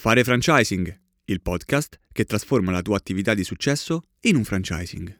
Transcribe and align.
Fare 0.00 0.22
franchising, 0.22 1.00
il 1.24 1.42
podcast 1.42 1.98
che 2.12 2.24
trasforma 2.24 2.70
la 2.70 2.82
tua 2.82 2.96
attività 2.96 3.34
di 3.34 3.42
successo 3.42 4.02
in 4.20 4.36
un 4.36 4.44
franchising. 4.44 5.18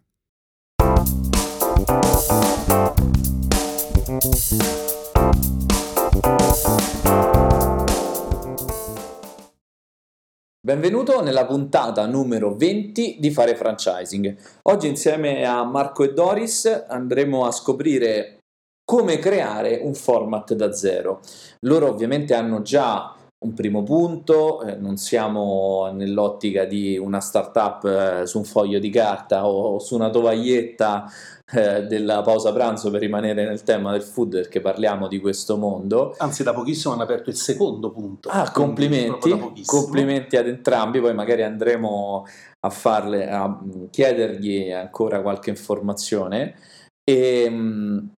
Benvenuto 10.60 11.22
nella 11.22 11.44
puntata 11.44 12.06
numero 12.06 12.54
20 12.54 13.16
di 13.18 13.30
Fare 13.32 13.56
Franchising. 13.56 14.36
Oggi 14.62 14.86
insieme 14.86 15.44
a 15.44 15.64
Marco 15.64 16.04
e 16.04 16.12
Doris 16.12 16.84
andremo 16.86 17.44
a 17.44 17.50
scoprire 17.50 18.38
come 18.84 19.18
creare 19.18 19.80
un 19.82 19.94
format 19.94 20.54
da 20.54 20.72
zero. 20.72 21.20
Loro 21.66 21.88
ovviamente 21.88 22.34
hanno 22.34 22.62
già 22.62 23.17
un 23.40 23.54
primo 23.54 23.84
punto, 23.84 24.62
eh, 24.62 24.74
non 24.74 24.96
siamo 24.96 25.90
nell'ottica 25.92 26.64
di 26.64 26.98
una 26.98 27.20
startup 27.20 27.84
eh, 27.84 28.26
su 28.26 28.38
un 28.38 28.44
foglio 28.44 28.80
di 28.80 28.90
carta 28.90 29.46
o 29.46 29.78
su 29.78 29.94
una 29.94 30.10
tovaglietta 30.10 31.08
eh, 31.52 31.84
della 31.84 32.22
pausa 32.22 32.52
pranzo 32.52 32.90
per 32.90 33.00
rimanere 33.00 33.44
nel 33.46 33.62
tema 33.62 33.92
del 33.92 34.02
food 34.02 34.32
perché 34.32 34.60
parliamo 34.60 35.06
di 35.06 35.20
questo 35.20 35.56
mondo. 35.56 36.16
Anzi, 36.18 36.42
da 36.42 36.52
pochissimo 36.52 36.94
hanno 36.94 37.04
aperto 37.04 37.30
il 37.30 37.36
secondo 37.36 37.92
punto. 37.92 38.28
Ah, 38.28 38.50
complimenti, 38.50 39.30
complimenti 39.64 40.36
ad 40.36 40.48
entrambi, 40.48 41.00
poi 41.00 41.14
magari 41.14 41.44
andremo 41.44 42.26
a 42.60 42.70
farle, 42.70 43.30
a 43.30 43.56
chiedergli 43.90 44.72
ancora 44.72 45.22
qualche 45.22 45.50
informazione. 45.50 46.56
E, 47.08 47.42
ehm, 47.44 48.12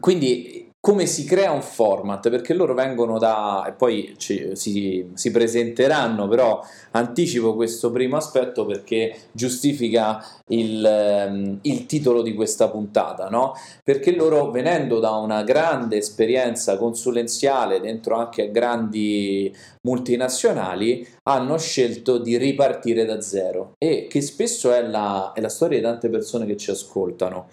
quindi 0.00 0.67
come 0.88 1.04
si 1.04 1.26
crea 1.26 1.52
un 1.52 1.60
format, 1.60 2.30
perché 2.30 2.54
loro 2.54 2.72
vengono 2.72 3.18
da, 3.18 3.62
e 3.68 3.72
poi 3.72 4.14
ci, 4.16 4.52
si, 4.54 5.10
si, 5.12 5.30
presenteranno, 5.30 6.26
però 6.28 6.64
anticipo 6.92 7.54
questo 7.54 7.90
primo 7.90 8.16
aspetto 8.16 8.64
perché 8.64 9.14
giustifica 9.32 10.24
il, 10.46 10.82
ehm, 10.82 11.58
il 11.60 11.84
titolo 11.84 12.22
di 12.22 12.32
questa 12.32 12.70
puntata, 12.70 13.28
no? 13.28 13.52
perché 13.84 14.12
loro 14.12 14.50
venendo 14.50 14.98
da 14.98 15.10
una 15.10 15.42
grande 15.42 15.98
esperienza 15.98 16.78
consulenziale 16.78 17.80
dentro 17.80 18.16
anche 18.16 18.50
grandi 18.50 19.54
multinazionali, 19.82 21.06
hanno 21.24 21.58
scelto 21.58 22.16
di 22.16 22.38
ripartire 22.38 23.04
da 23.04 23.20
zero 23.20 23.74
e 23.78 24.06
che 24.08 24.22
spesso 24.22 24.72
è 24.72 24.82
la, 24.86 25.32
è 25.34 25.40
la 25.42 25.50
storia 25.50 25.76
di 25.76 25.84
tante 25.84 26.08
persone 26.08 26.46
che 26.46 26.56
ci 26.56 26.70
ascoltano. 26.70 27.48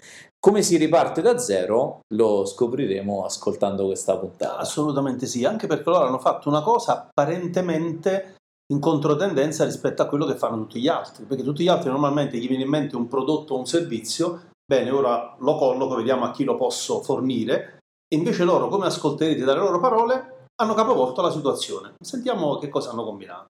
Come 0.46 0.62
si 0.62 0.76
riparte 0.76 1.22
da 1.22 1.38
zero 1.38 2.02
lo 2.14 2.44
scopriremo 2.44 3.24
ascoltando 3.24 3.86
questa 3.86 4.16
puntata. 4.16 4.58
Assolutamente 4.58 5.26
sì, 5.26 5.44
anche 5.44 5.66
perché 5.66 5.90
loro 5.90 6.04
hanno 6.04 6.20
fatto 6.20 6.48
una 6.48 6.62
cosa 6.62 7.08
apparentemente 7.08 8.36
in 8.72 8.78
controtendenza 8.78 9.64
rispetto 9.64 10.02
a 10.02 10.06
quello 10.06 10.24
che 10.24 10.36
fanno 10.36 10.58
tutti 10.58 10.78
gli 10.78 10.86
altri, 10.86 11.24
perché 11.24 11.42
tutti 11.42 11.64
gli 11.64 11.68
altri 11.68 11.90
normalmente 11.90 12.38
gli 12.38 12.46
viene 12.46 12.62
in 12.62 12.68
mente 12.68 12.94
un 12.94 13.08
prodotto 13.08 13.54
o 13.54 13.58
un 13.58 13.66
servizio, 13.66 14.50
bene, 14.64 14.90
ora 14.90 15.34
lo 15.40 15.56
colloco, 15.56 15.96
vediamo 15.96 16.24
a 16.24 16.30
chi 16.30 16.44
lo 16.44 16.54
posso 16.54 17.02
fornire, 17.02 17.80
e 18.06 18.16
invece 18.16 18.44
loro, 18.44 18.68
come 18.68 18.86
ascolterete 18.86 19.42
dalle 19.42 19.58
loro 19.58 19.80
parole, 19.80 20.44
hanno 20.62 20.74
capovolto 20.74 21.22
la 21.22 21.32
situazione. 21.32 21.94
Sentiamo 22.00 22.58
che 22.58 22.68
cosa 22.68 22.90
hanno 22.90 23.02
combinato. 23.02 23.46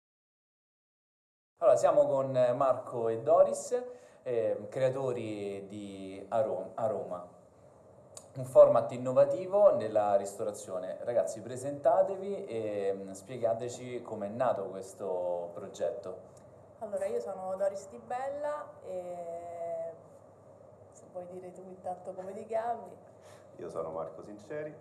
Allora, 1.61 1.77
siamo 1.77 2.07
con 2.07 2.31
Marco 2.57 3.11
e 3.11 3.21
Doris 3.21 3.83
eh, 4.27 4.67
creatori 4.69 5.67
di 5.69 6.27
Arom- 6.31 6.73
Aroma, 6.75 7.25
un 8.35 8.45
format 8.45 8.91
innovativo 8.91 9.77
nella 9.77 10.17
ristorazione. 10.17 10.99
Ragazzi, 11.03 11.41
presentatevi 11.41 12.45
e 12.45 12.93
mm, 12.93 13.11
spiegateci 13.13 14.03
com'è 14.03 14.27
nato 14.27 14.65
questo 14.65 15.51
progetto. 15.55 16.35
Allora, 16.81 17.07
io 17.07 17.21
sono 17.21 17.55
Doris 17.57 17.89
Di 17.89 17.99
Bella 18.05 18.69
e 18.85 19.93
se 20.91 21.05
vuoi 21.13 21.27
dire 21.31 21.53
tu 21.53 21.63
intanto 21.63 22.13
come 22.13 22.33
ti 22.33 22.45
chiami. 22.47 22.91
Io 23.59 23.71
sono 23.71 23.91
Marco 23.91 24.23
Sinceri. 24.23 24.75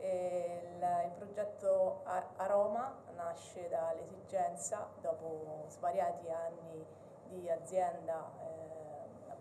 Il, 0.00 0.86
il, 1.04 1.12
progetto 1.16 2.02
Aroma 2.36 2.94
nasce 3.16 3.68
dall'esigenza, 3.68 4.88
dopo 5.00 5.64
svariati 5.68 6.28
anni 6.28 6.84
di 7.28 7.48
azienda 7.48 8.30
eh, 8.40 8.81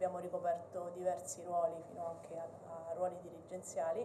abbiamo 0.02 0.18
ricoperto 0.18 0.90
diversi 0.96 1.44
ruoli 1.44 1.80
fino 1.88 2.08
anche 2.08 2.36
a, 2.36 2.90
a 2.90 2.94
ruoli 2.94 3.20
dirigenziali, 3.22 4.04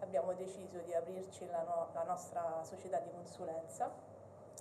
abbiamo 0.00 0.32
deciso 0.32 0.78
di 0.78 0.94
aprirci 0.94 1.46
la, 1.48 1.60
no, 1.64 1.88
la 1.92 2.02
nostra 2.04 2.62
società 2.62 2.98
di 3.00 3.10
consulenza. 3.10 3.90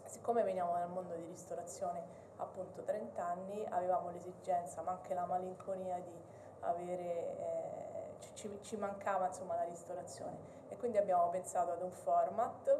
Siccome 0.04 0.44
veniamo 0.44 0.74
dal 0.74 0.90
mondo 0.90 1.16
di 1.16 1.26
ristorazione 1.28 2.04
appunto 2.36 2.82
30 2.82 3.26
anni, 3.26 3.66
avevamo 3.70 4.10
l'esigenza, 4.10 4.82
ma 4.82 4.92
anche 4.92 5.14
la 5.14 5.24
malinconia 5.24 6.00
di 6.00 6.22
avere, 6.60 7.38
eh, 7.38 8.34
ci, 8.34 8.60
ci, 8.62 8.76
mancava 8.76 9.28
insomma 9.28 9.56
la 9.56 9.64
ristorazione. 9.64 10.36
E 10.68 10.76
quindi 10.76 10.98
abbiamo 10.98 11.30
pensato 11.30 11.72
ad 11.72 11.82
un 11.82 11.92
format 11.92 12.78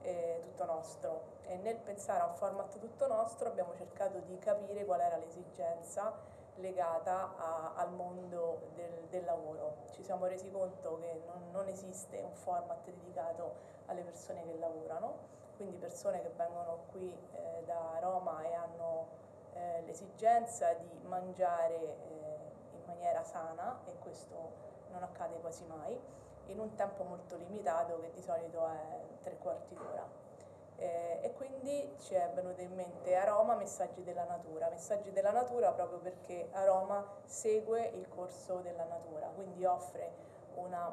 eh, 0.00 0.40
tutto 0.40 0.64
nostro. 0.64 1.22
E 1.42 1.56
nel 1.58 1.76
pensare 1.76 2.22
a 2.22 2.26
un 2.28 2.34
format 2.34 2.78
tutto 2.78 3.06
nostro 3.08 3.48
abbiamo 3.48 3.74
cercato 3.74 4.20
di 4.20 4.38
capire 4.38 4.86
qual 4.86 5.00
era 5.00 5.18
l'esigenza 5.18 6.40
legata 6.56 7.34
a, 7.36 7.72
al 7.76 7.92
mondo 7.92 8.70
del, 8.74 9.06
del, 9.08 9.24
lavoro. 9.24 9.76
Ci 9.92 10.02
siamo 10.02 10.26
resi 10.26 10.50
conto 10.50 10.98
che 11.00 11.22
non, 11.26 11.50
non, 11.50 11.66
esiste 11.68 12.20
un 12.20 12.34
format 12.34 12.84
dedicato 12.84 13.54
alle 13.86 14.02
persone 14.02 14.44
che 14.44 14.56
lavorano, 14.58 15.30
quindi 15.56 15.76
persone 15.76 16.20
che 16.22 16.30
vengono 16.36 16.84
qui 16.90 17.10
eh, 17.32 17.62
da 17.64 17.98
Roma 18.00 18.42
e 18.42 18.52
hanno 18.52 19.06
eh, 19.54 19.82
l'esigenza 19.82 20.72
di 20.74 21.00
mangiare 21.04 21.74
eh, 21.74 22.76
in 22.76 22.82
maniera 22.86 23.22
sana 23.22 23.80
e 23.84 23.96
questo 23.98 24.70
non 24.90 25.02
accade 25.02 25.40
quasi 25.40 25.64
mai, 25.64 25.98
in 26.46 26.58
un 26.58 26.74
tempo 26.74 27.04
molto 27.04 27.36
limitato 27.36 28.00
che 28.00 28.10
di 28.12 28.20
solito 28.20 28.66
è 28.66 29.00
tre 29.22 29.38
quarti 29.38 29.74
d'ora. 29.74 30.21
Eh, 30.82 31.20
e 31.22 31.32
quindi 31.34 31.94
ci 32.00 32.14
è 32.14 32.28
venuto 32.34 32.60
in 32.60 32.74
mente 32.74 33.14
Aroma 33.14 33.54
Messaggi 33.54 34.02
della 34.02 34.24
Natura, 34.24 34.68
Messaggi 34.68 35.12
della 35.12 35.30
Natura 35.30 35.70
proprio 35.70 36.00
perché 36.00 36.48
Aroma 36.50 37.06
segue 37.24 37.86
il 37.94 38.08
corso 38.08 38.56
della 38.56 38.82
natura, 38.82 39.28
quindi 39.28 39.64
offre 39.64 40.10
una, 40.56 40.92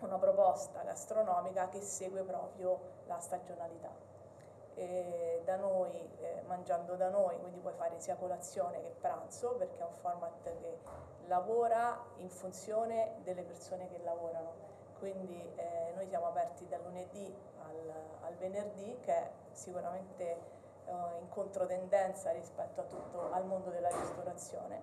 una 0.00 0.18
proposta 0.18 0.82
gastronomica 0.82 1.68
che 1.68 1.80
segue 1.80 2.22
proprio 2.22 3.02
la 3.06 3.20
stagionalità. 3.20 3.92
E 4.74 5.42
da 5.44 5.54
noi, 5.54 5.92
eh, 6.18 6.42
mangiando 6.46 6.96
da 6.96 7.08
noi, 7.08 7.38
quindi 7.38 7.60
puoi 7.60 7.74
fare 7.74 8.00
sia 8.00 8.16
colazione 8.16 8.82
che 8.82 8.96
pranzo 9.00 9.54
perché 9.54 9.78
è 9.78 9.84
un 9.84 9.92
format 9.92 10.42
che 10.42 10.78
lavora 11.26 12.04
in 12.16 12.28
funzione 12.28 13.18
delle 13.22 13.44
persone 13.44 13.88
che 13.88 14.00
lavorano. 14.02 14.73
Quindi 15.04 15.52
eh, 15.56 15.92
noi 15.94 16.06
siamo 16.06 16.28
aperti 16.28 16.66
dal 16.66 16.80
lunedì 16.82 17.30
al, 17.58 17.92
al 18.22 18.34
venerdì 18.36 18.98
che 19.02 19.12
è 19.12 19.30
sicuramente 19.52 20.24
eh, 20.86 21.18
in 21.20 21.28
controtendenza 21.28 22.30
rispetto 22.30 22.80
a 22.80 22.84
tutto, 22.84 23.30
al 23.30 23.44
mondo 23.44 23.68
della 23.68 23.90
ristorazione. 23.90 24.80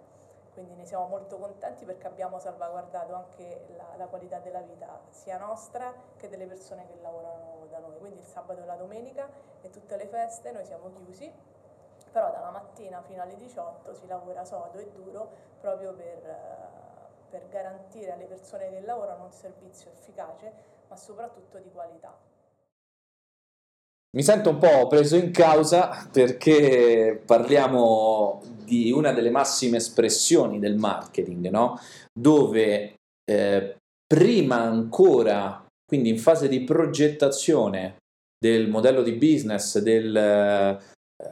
Quindi 0.53 0.75
ne 0.75 0.85
siamo 0.85 1.07
molto 1.07 1.39
contenti 1.39 1.85
perché 1.85 2.05
abbiamo 2.05 2.37
salvaguardato 2.37 3.15
anche 3.15 3.65
la, 3.75 3.95
la 3.97 4.05
qualità 4.05 4.37
della 4.37 4.61
vita 4.61 4.99
sia 5.09 5.39
nostra 5.39 5.91
che 6.15 6.29
delle 6.29 6.45
persone 6.45 6.85
che 6.85 7.01
lavorano 7.01 7.65
da 7.71 7.79
noi. 7.79 7.97
Quindi 7.97 8.19
il 8.19 8.25
sabato 8.25 8.61
e 8.61 8.65
la 8.65 8.75
domenica 8.75 9.27
e 9.59 9.71
tutte 9.71 9.97
le 9.97 10.05
feste 10.05 10.51
noi 10.51 10.65
siamo 10.65 10.91
chiusi, 10.91 11.33
però 12.11 12.29
dalla 12.29 12.51
mattina 12.51 13.01
fino 13.01 13.23
alle 13.23 13.37
18 13.37 13.95
si 13.95 14.05
lavora 14.05 14.45
sodo 14.45 14.77
e 14.77 14.87
duro 14.91 15.31
proprio 15.59 15.95
per, 15.95 16.60
per 17.31 17.47
garantire 17.49 18.11
alle 18.11 18.25
persone 18.25 18.69
che 18.69 18.81
lavorano 18.81 19.23
un 19.23 19.31
servizio 19.31 19.89
efficace 19.89 20.51
ma 20.89 20.97
soprattutto 20.97 21.57
di 21.57 21.69
qualità. 21.71 22.15
Mi 24.13 24.23
sento 24.23 24.49
un 24.49 24.57
po' 24.57 24.87
preso 24.87 25.15
in 25.15 25.31
causa 25.31 26.09
perché 26.11 27.21
parliamo 27.25 28.41
di 28.65 28.91
una 28.91 29.13
delle 29.13 29.29
massime 29.29 29.77
espressioni 29.77 30.59
del 30.59 30.75
marketing, 30.75 31.47
no? 31.47 31.79
dove 32.11 32.95
eh, 33.23 33.75
prima 34.05 34.57
ancora, 34.57 35.65
quindi 35.85 36.09
in 36.09 36.17
fase 36.17 36.49
di 36.49 36.65
progettazione 36.65 37.99
del 38.37 38.67
modello 38.67 39.01
di 39.01 39.13
business, 39.13 39.79
del, 39.79 40.77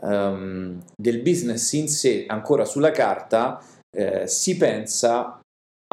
um, 0.02 0.82
del 0.96 1.22
business 1.22 1.74
in 1.74 1.90
sé, 1.90 2.24
ancora 2.28 2.64
sulla 2.64 2.92
carta, 2.92 3.62
eh, 3.94 4.26
si 4.26 4.56
pensa 4.56 5.39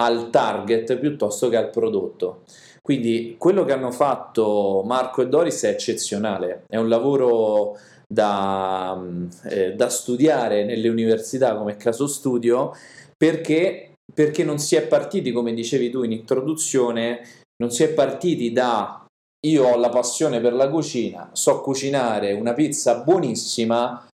al 0.00 0.31
target 0.31 0.96
piuttosto 0.98 1.48
che 1.48 1.56
al 1.56 1.70
prodotto. 1.70 2.43
Quindi 2.82 3.34
quello 3.38 3.64
che 3.64 3.72
hanno 3.72 3.90
fatto 3.90 4.82
Marco 4.84 5.22
e 5.22 5.28
Doris 5.28 5.64
è 5.64 5.70
eccezionale, 5.70 6.64
è 6.69 6.76
un 6.76 6.88
lavoro 6.88 7.76
da, 8.06 8.96
eh, 9.44 9.75
da 9.75 9.88
studiare 9.88 10.64
nelle 10.64 10.88
università 10.88 11.56
come 11.56 11.76
caso 11.76 12.06
studio 12.06 12.72
perché, 13.16 13.94
perché 14.14 14.44
non 14.44 14.58
si 14.58 14.76
è 14.76 14.87
partiti, 14.87 15.32
come 15.32 15.52
dicevi 15.52 15.90
tu 15.90 16.04
in 16.04 16.12
introduzione, 16.12 17.22
non 17.56 17.70
si 17.70 17.82
è 17.82 17.93
partiti 17.93 18.52
da 18.52 19.04
io 19.46 19.64
ho 19.64 19.76
la 19.76 19.88
passione 19.88 20.40
per 20.40 20.54
la 20.54 20.69
cucina, 20.69 21.31
so 21.32 21.60
cucinare 21.60 22.32
una 22.32 22.52
pizza 22.52 23.02
buonissima, 23.02 24.08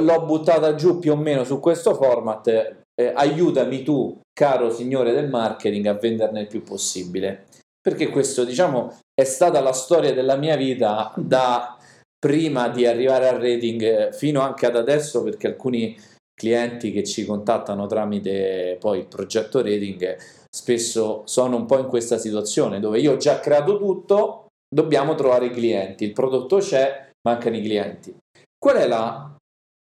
l'ho 0.00 0.24
buttata 0.24 0.74
giù 0.74 0.98
più 0.98 1.12
o 1.12 1.16
meno 1.16 1.44
su 1.44 1.60
questo 1.60 1.94
format, 1.94 2.82
eh, 2.94 3.12
aiutami 3.14 3.82
tu, 3.82 4.20
caro 4.32 4.70
signore 4.70 5.12
del 5.12 5.28
marketing, 5.28 5.86
a 5.86 5.94
venderne 5.94 6.42
il 6.42 6.46
più 6.46 6.62
possibile. 6.62 7.46
Perché 7.80 8.08
questo, 8.08 8.44
diciamo, 8.44 8.96
è 9.14 9.24
stata 9.24 9.60
la 9.60 9.72
storia 9.72 10.14
della 10.14 10.36
mia 10.36 10.56
vita 10.56 11.12
da 11.16 11.76
prima 12.18 12.68
di 12.68 12.86
arrivare 12.86 13.28
al 13.28 13.38
rating 13.38 13.82
eh, 13.82 14.12
fino 14.12 14.40
anche 14.40 14.66
ad 14.66 14.76
adesso, 14.76 15.22
perché 15.22 15.48
alcuni 15.48 15.96
clienti 16.34 16.90
che 16.90 17.04
ci 17.04 17.24
contattano 17.24 17.86
tramite 17.86 18.76
poi 18.80 18.98
il 18.98 19.06
progetto 19.06 19.62
rating 19.62 20.16
spesso 20.50 21.22
sono 21.26 21.56
un 21.56 21.66
po' 21.66 21.78
in 21.78 21.86
questa 21.86 22.18
situazione 22.18 22.80
dove 22.80 22.98
io 22.98 23.12
ho 23.12 23.16
già 23.16 23.38
creato 23.38 23.78
tutto, 23.78 24.46
dobbiamo 24.68 25.14
trovare 25.14 25.46
i 25.46 25.50
clienti, 25.50 26.04
il 26.04 26.12
prodotto 26.12 26.58
c'è, 26.58 27.10
mancano 27.28 27.56
i 27.56 27.62
clienti. 27.62 28.16
Qual 28.58 28.76
è 28.76 28.86
la, 28.86 29.36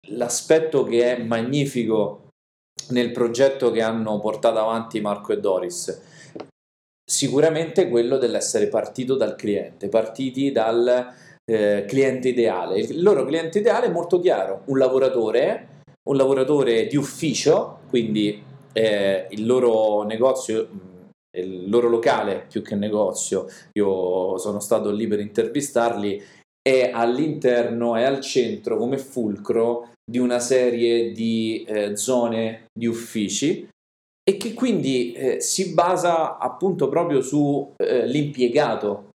l'aspetto 0.08 0.84
che 0.84 1.16
è 1.16 1.22
magnifico 1.22 2.23
nel 2.90 3.10
progetto 3.12 3.70
che 3.70 3.82
hanno 3.82 4.18
portato 4.20 4.58
avanti 4.58 5.00
Marco 5.00 5.32
e 5.32 5.40
Doris? 5.40 6.00
Sicuramente 7.04 7.88
quello 7.88 8.18
dell'essere 8.18 8.68
partito 8.68 9.16
dal 9.16 9.36
cliente, 9.36 9.88
partiti 9.88 10.52
dal 10.52 11.12
eh, 11.44 11.84
cliente 11.86 12.28
ideale. 12.28 12.78
Il 12.78 13.02
loro 13.02 13.24
cliente 13.24 13.58
ideale 13.58 13.86
è 13.86 13.90
molto 13.90 14.20
chiaro, 14.20 14.62
un 14.66 14.78
lavoratore 14.78 15.68
un 16.04 16.16
lavoratore 16.16 16.86
di 16.86 16.96
ufficio, 16.96 17.80
quindi 17.88 18.42
eh, 18.72 19.26
il 19.30 19.46
loro 19.46 20.02
negozio, 20.02 20.68
il 21.36 21.68
loro 21.68 21.88
locale 21.88 22.46
più 22.48 22.62
che 22.62 22.74
negozio, 22.74 23.46
io 23.72 24.36
sono 24.38 24.60
stato 24.60 24.90
lì 24.90 25.06
per 25.06 25.20
intervistarli, 25.20 26.22
è 26.60 26.90
all'interno, 26.92 27.96
è 27.96 28.04
al 28.04 28.20
centro 28.20 28.76
come 28.76 28.98
fulcro 28.98 29.92
di 30.04 30.18
una 30.18 30.38
serie 30.38 31.12
di 31.12 31.64
eh, 31.66 31.96
zone 31.96 32.66
di 32.72 32.86
uffici 32.86 33.66
e 34.26 34.36
che 34.36 34.54
quindi 34.54 35.12
eh, 35.12 35.40
si 35.40 35.72
basa 35.74 36.38
appunto 36.38 36.88
proprio 36.88 37.20
sull'impiegato, 37.20 38.88
eh, 38.98 39.12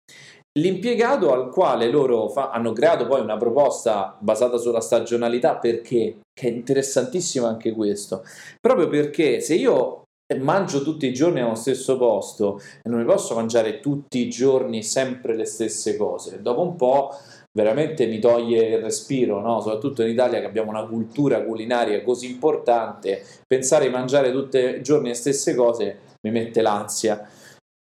L'impiegato. 0.58 1.34
Al 1.34 1.50
quale 1.50 1.90
loro 1.90 2.30
fa, 2.30 2.50
hanno 2.50 2.72
creato 2.72 3.08
poi 3.08 3.22
una 3.22 3.38
proposta 3.38 4.16
basata 4.20 4.58
sulla 4.58 4.80
stagionalità 4.80 5.58
perché, 5.58 6.20
che 6.34 6.48
è 6.48 6.52
interessantissimo 6.52 7.46
anche 7.46 7.72
questo, 7.74 8.24
proprio 8.60 8.88
perché 8.88 9.42
se 9.42 9.56
io 9.56 10.06
mangio 10.40 10.81
tutti 10.81 11.06
i 11.06 11.14
giorni 11.14 11.42
allo 11.42 11.54
stesso 11.54 11.98
posto 11.98 12.60
e 12.81 12.90
non 12.90 13.00
mi 13.00 13.06
posso 13.06 13.36
mangiare 13.36 13.80
tutti 13.80 14.18
i 14.20 14.30
giorni 14.30 14.81
sempre 14.81 15.36
le 15.36 15.46
stesse 15.46 15.98
cose, 15.98 16.42
dopo 16.42 16.62
un 16.62 16.76
po' 16.76 17.12
veramente 17.56 18.06
mi 18.06 18.19
toglie 18.19 18.75
il 18.75 18.81
respiro, 18.81 19.40
no? 19.40 19.62
soprattutto 19.62 20.04
in 20.04 20.10
Italia 20.10 20.40
che 20.40 20.46
abbiamo 20.46 20.69
una 20.69 20.86
cultura 20.86 21.42
culinaria 21.42 22.04
così 22.04 22.30
importante, 22.30 23.24
pensare 23.48 23.86
di 23.86 23.92
mangiare 23.92 24.31
tutti 24.31 24.57
i 24.57 24.81
giorni 24.84 25.10
le 25.10 25.13
stesse 25.13 25.56
cose 25.56 26.00
mi 26.22 26.31
mette 26.31 26.62
l'ansia. 26.62 27.28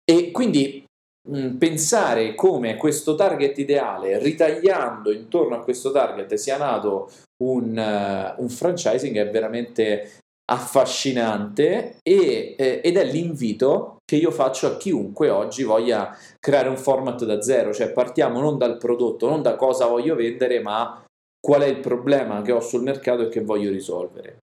E 0.04 0.30
quindi 0.32 0.84
Mm, 1.28 1.58
pensare 1.58 2.34
come 2.34 2.76
questo 2.76 3.14
target 3.14 3.58
ideale, 3.58 4.18
ritagliando 4.18 5.12
intorno 5.12 5.54
a 5.54 5.62
questo 5.62 5.92
target, 5.92 6.32
sia 6.34 6.56
nato 6.56 7.10
un, 7.44 7.76
uh, 7.76 8.42
un 8.42 8.48
franchising 8.48 9.16
è 9.16 9.30
veramente 9.30 10.12
affascinante 10.50 11.98
e, 12.02 12.54
eh, 12.58 12.80
ed 12.82 12.96
è 12.96 13.04
l'invito 13.04 13.98
che 14.04 14.16
io 14.16 14.32
faccio 14.32 14.66
a 14.66 14.76
chiunque 14.76 15.30
oggi 15.30 15.62
voglia 15.62 16.16
creare 16.38 16.68
un 16.68 16.76
format 16.76 17.24
da 17.24 17.40
zero, 17.40 17.72
cioè 17.72 17.92
partiamo 17.92 18.40
non 18.40 18.58
dal 18.58 18.76
prodotto, 18.76 19.28
non 19.28 19.42
da 19.42 19.54
cosa 19.54 19.86
voglio 19.86 20.16
vendere, 20.16 20.60
ma 20.60 21.04
qual 21.40 21.62
è 21.62 21.66
il 21.66 21.78
problema 21.78 22.42
che 22.42 22.52
ho 22.52 22.60
sul 22.60 22.82
mercato 22.82 23.22
e 23.22 23.28
che 23.28 23.42
voglio 23.42 23.70
risolvere. 23.70 24.38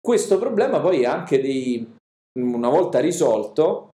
Questo 0.00 0.38
problema 0.38 0.80
poi 0.80 1.02
è 1.02 1.06
anche 1.06 1.40
dei, 1.40 1.86
una 2.40 2.68
volta 2.68 2.98
risolto, 3.00 3.90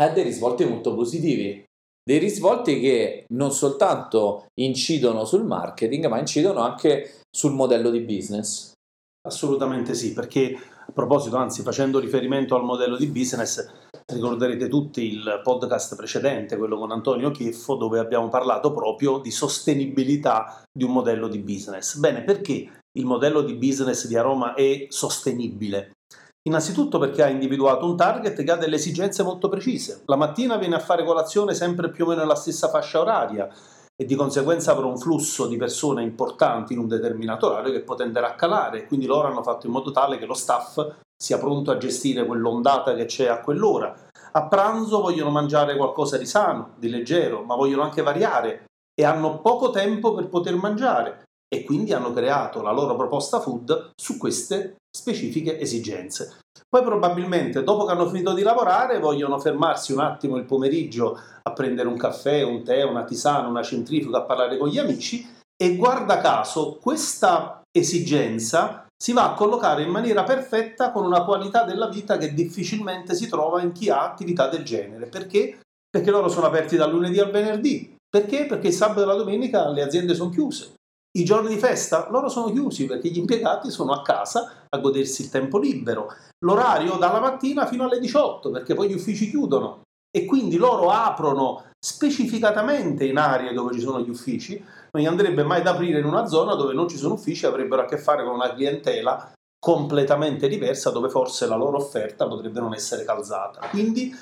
ha 0.00 0.08
dei 0.08 0.22
risvolti 0.22 0.64
molto 0.64 0.94
positivi. 0.94 1.62
Dei 2.02 2.18
risvolti 2.18 2.80
che 2.80 3.24
non 3.32 3.50
soltanto 3.50 4.46
incidono 4.60 5.24
sul 5.24 5.44
marketing, 5.44 6.06
ma 6.06 6.18
incidono 6.18 6.60
anche 6.60 7.20
sul 7.34 7.52
modello 7.52 7.90
di 7.90 8.00
business. 8.00 8.72
Assolutamente 9.26 9.94
sì, 9.94 10.12
perché 10.12 10.56
a 10.86 10.92
proposito, 10.92 11.36
anzi 11.36 11.62
facendo 11.62 11.98
riferimento 11.98 12.54
al 12.54 12.62
modello 12.62 12.96
di 12.96 13.06
business, 13.06 13.66
ricorderete 14.06 14.68
tutti 14.68 15.12
il 15.12 15.40
podcast 15.42 15.96
precedente, 15.96 16.58
quello 16.58 16.76
con 16.76 16.90
Antonio 16.90 17.30
Chieffo, 17.30 17.76
dove 17.76 17.98
abbiamo 17.98 18.28
parlato 18.28 18.72
proprio 18.72 19.18
di 19.18 19.30
sostenibilità 19.30 20.62
di 20.70 20.84
un 20.84 20.92
modello 20.92 21.28
di 21.28 21.38
business. 21.38 21.96
Bene, 21.96 22.22
perché 22.22 22.80
il 22.92 23.06
modello 23.06 23.40
di 23.40 23.54
business 23.54 24.06
di 24.06 24.16
Aroma 24.16 24.52
è 24.52 24.86
sostenibile? 24.90 25.92
Innanzitutto 26.46 26.98
perché 26.98 27.22
ha 27.22 27.28
individuato 27.28 27.86
un 27.86 27.96
target 27.96 28.42
che 28.42 28.50
ha 28.50 28.56
delle 28.56 28.76
esigenze 28.76 29.22
molto 29.22 29.48
precise. 29.48 30.02
La 30.04 30.16
mattina 30.16 30.58
viene 30.58 30.74
a 30.74 30.80
fare 30.80 31.02
colazione 31.02 31.54
sempre 31.54 31.90
più 31.90 32.04
o 32.04 32.08
meno 32.08 32.20
nella 32.20 32.34
stessa 32.34 32.68
fascia 32.68 33.00
oraria 33.00 33.48
e 33.96 34.04
di 34.04 34.14
conseguenza 34.16 34.72
avrà 34.72 34.86
un 34.86 34.98
flusso 34.98 35.46
di 35.46 35.56
persone 35.56 36.02
importanti 36.02 36.72
in 36.72 36.80
un 36.80 36.88
determinato 36.88 37.50
orario 37.50 37.72
che 37.72 37.82
poi 37.82 37.96
tenderà 37.96 38.28
a 38.28 38.34
calare. 38.34 38.86
Quindi 38.86 39.06
loro 39.06 39.28
hanno 39.28 39.42
fatto 39.42 39.66
in 39.66 39.72
modo 39.72 39.92
tale 39.92 40.18
che 40.18 40.26
lo 40.26 40.34
staff 40.34 40.84
sia 41.16 41.38
pronto 41.38 41.70
a 41.70 41.76
gestire 41.76 42.26
quell'ondata 42.26 42.94
che 42.94 43.04
c'è 43.04 43.28
a 43.28 43.40
quell'ora. 43.40 43.94
A 44.32 44.48
pranzo 44.48 45.00
vogliono 45.00 45.30
mangiare 45.30 45.76
qualcosa 45.76 46.18
di 46.18 46.26
sano, 46.26 46.74
di 46.76 46.90
leggero, 46.90 47.42
ma 47.42 47.54
vogliono 47.54 47.82
anche 47.82 48.02
variare 48.02 48.64
e 48.94 49.04
hanno 49.04 49.40
poco 49.40 49.70
tempo 49.70 50.12
per 50.12 50.28
poter 50.28 50.56
mangiare 50.56 51.23
e 51.48 51.64
quindi 51.64 51.92
hanno 51.92 52.12
creato 52.12 52.62
la 52.62 52.72
loro 52.72 52.96
proposta 52.96 53.40
food 53.40 53.90
su 53.94 54.18
queste 54.18 54.76
specifiche 54.94 55.58
esigenze. 55.58 56.38
Poi 56.68 56.82
probabilmente 56.82 57.62
dopo 57.62 57.84
che 57.84 57.92
hanno 57.92 58.08
finito 58.08 58.32
di 58.32 58.42
lavorare 58.42 58.98
vogliono 58.98 59.38
fermarsi 59.38 59.92
un 59.92 60.00
attimo 60.00 60.36
il 60.36 60.44
pomeriggio 60.44 61.18
a 61.42 61.52
prendere 61.52 61.88
un 61.88 61.96
caffè, 61.96 62.42
un 62.42 62.62
tè, 62.62 62.82
una 62.82 63.04
tisana, 63.04 63.48
una 63.48 63.62
centrifuga, 63.62 64.18
a 64.18 64.22
parlare 64.22 64.56
con 64.56 64.68
gli 64.68 64.78
amici 64.78 65.26
e 65.56 65.76
guarda 65.76 66.20
caso 66.20 66.78
questa 66.80 67.62
esigenza 67.70 68.86
si 68.96 69.12
va 69.12 69.30
a 69.30 69.34
collocare 69.34 69.82
in 69.82 69.90
maniera 69.90 70.22
perfetta 70.22 70.90
con 70.90 71.04
una 71.04 71.24
qualità 71.24 71.64
della 71.64 71.88
vita 71.88 72.16
che 72.16 72.32
difficilmente 72.32 73.14
si 73.14 73.28
trova 73.28 73.60
in 73.60 73.72
chi 73.72 73.90
ha 73.90 74.02
attività 74.02 74.48
del 74.48 74.64
genere. 74.64 75.06
Perché? 75.06 75.60
Perché 75.88 76.10
loro 76.10 76.28
sono 76.28 76.46
aperti 76.46 76.76
dal 76.76 76.90
lunedì 76.90 77.18
al 77.18 77.30
venerdì. 77.30 77.94
Perché? 78.08 78.46
Perché 78.46 78.68
il 78.68 78.72
sabato 78.72 79.02
e 79.02 79.06
la 79.06 79.14
domenica 79.14 79.68
le 79.68 79.82
aziende 79.82 80.14
sono 80.14 80.30
chiuse. 80.30 80.73
I 81.16 81.24
giorni 81.24 81.48
di 81.48 81.58
festa 81.58 82.08
loro 82.10 82.28
sono 82.28 82.50
chiusi 82.50 82.86
perché 82.86 83.08
gli 83.08 83.18
impiegati 83.18 83.70
sono 83.70 83.92
a 83.92 84.02
casa 84.02 84.66
a 84.68 84.78
godersi 84.78 85.22
il 85.22 85.30
tempo 85.30 85.58
libero. 85.58 86.12
L'orario 86.44 86.96
dalla 86.96 87.20
mattina 87.20 87.66
fino 87.66 87.84
alle 87.84 88.00
18 88.00 88.50
perché 88.50 88.74
poi 88.74 88.88
gli 88.88 88.94
uffici 88.94 89.30
chiudono 89.30 89.82
e 90.10 90.24
quindi 90.24 90.56
loro 90.56 90.90
aprono 90.90 91.66
specificatamente 91.78 93.04
in 93.04 93.16
aree 93.16 93.52
dove 93.52 93.74
ci 93.74 93.80
sono 93.80 94.00
gli 94.00 94.10
uffici. 94.10 94.62
Non 94.90 95.02
gli 95.02 95.06
andrebbe 95.06 95.44
mai 95.44 95.62
da 95.62 95.70
aprire 95.70 96.00
in 96.00 96.04
una 96.04 96.26
zona 96.26 96.56
dove 96.56 96.72
non 96.72 96.88
ci 96.88 96.96
sono 96.96 97.14
uffici, 97.14 97.46
avrebbero 97.46 97.82
a 97.82 97.84
che 97.84 97.98
fare 97.98 98.24
con 98.24 98.34
una 98.34 98.52
clientela 98.52 99.32
completamente 99.56 100.48
diversa 100.48 100.90
dove 100.90 101.08
forse 101.08 101.46
la 101.46 101.56
loro 101.56 101.76
offerta 101.76 102.26
potrebbe 102.26 102.58
non 102.58 102.74
essere 102.74 103.04
calzata. 103.04 103.68
Quindi 103.68 104.12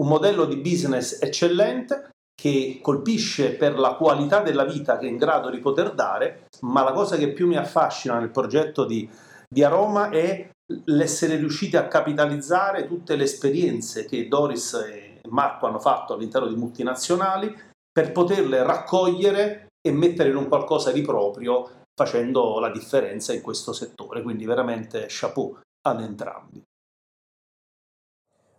un 0.00 0.08
modello 0.08 0.46
di 0.46 0.56
business 0.56 1.20
eccellente 1.20 2.08
che 2.40 2.78
colpisce 2.80 3.56
per 3.56 3.76
la 3.76 3.94
qualità 3.94 4.42
della 4.42 4.64
vita 4.64 4.96
che 4.96 5.06
è 5.06 5.10
in 5.10 5.16
grado 5.16 5.50
di 5.50 5.58
poter 5.58 5.92
dare, 5.92 6.46
ma 6.60 6.84
la 6.84 6.92
cosa 6.92 7.16
che 7.16 7.32
più 7.32 7.48
mi 7.48 7.56
affascina 7.56 8.16
nel 8.16 8.30
progetto 8.30 8.84
di, 8.84 9.10
di 9.48 9.64
Aroma 9.64 10.10
è 10.10 10.48
l'essere 10.84 11.34
riusciti 11.34 11.76
a 11.76 11.88
capitalizzare 11.88 12.86
tutte 12.86 13.16
le 13.16 13.24
esperienze 13.24 14.04
che 14.04 14.28
Doris 14.28 14.74
e 14.74 15.20
Marco 15.30 15.66
hanno 15.66 15.80
fatto 15.80 16.14
all'interno 16.14 16.46
di 16.46 16.54
multinazionali 16.54 17.52
per 17.90 18.12
poterle 18.12 18.62
raccogliere 18.62 19.66
e 19.80 19.90
mettere 19.90 20.28
in 20.28 20.36
un 20.36 20.46
qualcosa 20.46 20.92
di 20.92 21.02
proprio 21.02 21.82
facendo 21.92 22.60
la 22.60 22.70
differenza 22.70 23.32
in 23.32 23.42
questo 23.42 23.72
settore. 23.72 24.22
Quindi 24.22 24.44
veramente 24.44 25.06
chapeau 25.08 25.58
ad 25.88 26.00
entrambi. 26.00 26.62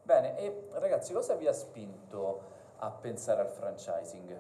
Bene, 0.04 0.38
e 0.38 0.68
ragazzi, 0.74 1.14
cosa 1.14 1.36
vi 1.36 1.48
ha 1.48 1.54
spinto 1.54 2.58
a 2.80 2.92
pensare 2.92 3.42
al 3.42 3.50
franchising? 3.50 4.40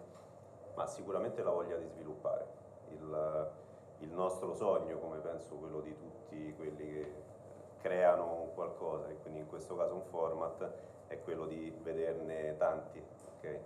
Ma 0.76 0.88
sicuramente 0.88 1.44
la 1.44 1.52
voglia 1.52 1.76
di 1.76 1.88
sviluppare. 1.88 2.58
Il, 2.90 3.52
il 4.00 4.12
nostro 4.12 4.54
sogno, 4.54 4.98
come 4.98 5.18
penso 5.18 5.56
quello 5.56 5.82
di 5.82 5.96
tutti 5.96 6.54
quelli 6.56 6.94
che 6.94 7.14
creano 7.82 8.52
qualcosa, 8.56 9.08
e 9.10 9.18
quindi 9.22 9.40
in 9.40 9.48
questo 9.48 9.76
caso 9.76 9.96
un 9.96 10.04
format, 10.04 10.70
è 11.08 11.20
quello 11.22 11.46
di 11.46 11.76
vederne 11.82 12.56
tanti. 12.58 13.04
Okay? 13.38 13.60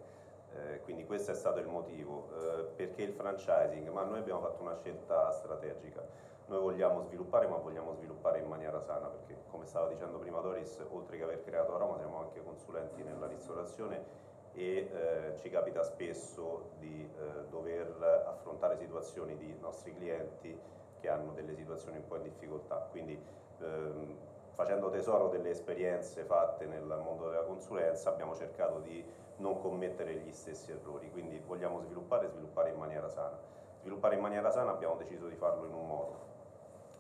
Eh, 0.56 0.82
quindi 0.82 1.06
questo 1.06 1.32
è 1.32 1.36
stato 1.36 1.60
il 1.60 1.68
motivo. 1.68 2.30
Eh, 2.36 2.64
perché 2.76 3.04
il 3.04 3.14
franchising? 3.14 3.88
Ma 3.90 4.04
noi 4.04 4.20
abbiamo 4.20 4.42
fatto 4.42 4.62
una 4.62 4.76
scelta 4.80 5.32
strategica. 5.32 6.02
Noi 6.48 6.60
vogliamo 6.60 7.04
sviluppare, 7.04 7.48
ma 7.48 7.58
vogliamo 7.58 7.94
sviluppare 7.94 8.40
in 8.40 8.48
maniera 8.48 8.82
sana, 8.82 9.08
perché 9.08 9.44
come 9.52 9.66
stava 9.66 9.88
dicendo 9.88 10.18
prima 10.18 10.42
Doris, 10.42 10.84
oltre 10.90 11.18
che 11.18 11.24
aver 11.24 11.44
creato 11.44 11.76
Aroma, 11.76 11.98
siamo 11.98 12.20
anche 12.20 12.44
consulenti 12.44 13.04
nella 13.04 13.28
ristorazione 13.28 14.32
e 14.54 14.90
eh, 14.92 15.38
ci 15.40 15.50
capita 15.50 15.84
spesso 15.84 16.72
di 16.80 17.04
eh, 17.04 17.48
dover 17.50 18.24
affrontare 18.28 18.78
situazioni 18.78 19.36
di 19.38 19.56
nostri 19.60 19.94
clienti 19.94 20.58
che 21.00 21.10
hanno 21.10 21.32
delle 21.34 21.56
situazioni 21.56 21.98
un 21.98 22.08
po' 22.08 22.18
in 22.18 22.24
difficoltà. 22.24 22.88
Quindi 22.92 23.20
ehm, 23.60 24.16
facendo 24.54 24.90
tesoro 24.90 25.30
delle 25.30 25.50
esperienze 25.50 26.24
fatte 26.24 26.66
nel 26.66 26.84
mondo 27.04 27.30
della 27.30 27.44
consulenza 27.44 28.10
abbiamo 28.10 28.36
cercato 28.36 28.80
di 28.80 29.04
non 29.38 29.60
commettere 29.60 30.14
gli 30.16 30.32
stessi 30.32 30.72
errori, 30.72 31.10
quindi 31.12 31.42
vogliamo 31.46 31.82
sviluppare 31.82 32.28
e 32.28 32.30
sviluppare 32.30 32.70
in 32.70 32.78
maniera 32.78 33.10
sana. 33.10 33.38
Sviluppare 33.82 34.16
in 34.16 34.22
maniera 34.22 34.52
sana 34.52 34.72
abbiamo 34.72 34.96
deciso 34.96 35.28
di 35.28 35.36
farlo 35.36 35.66
in 35.66 35.74
un 35.74 35.88
modo. 35.88 36.32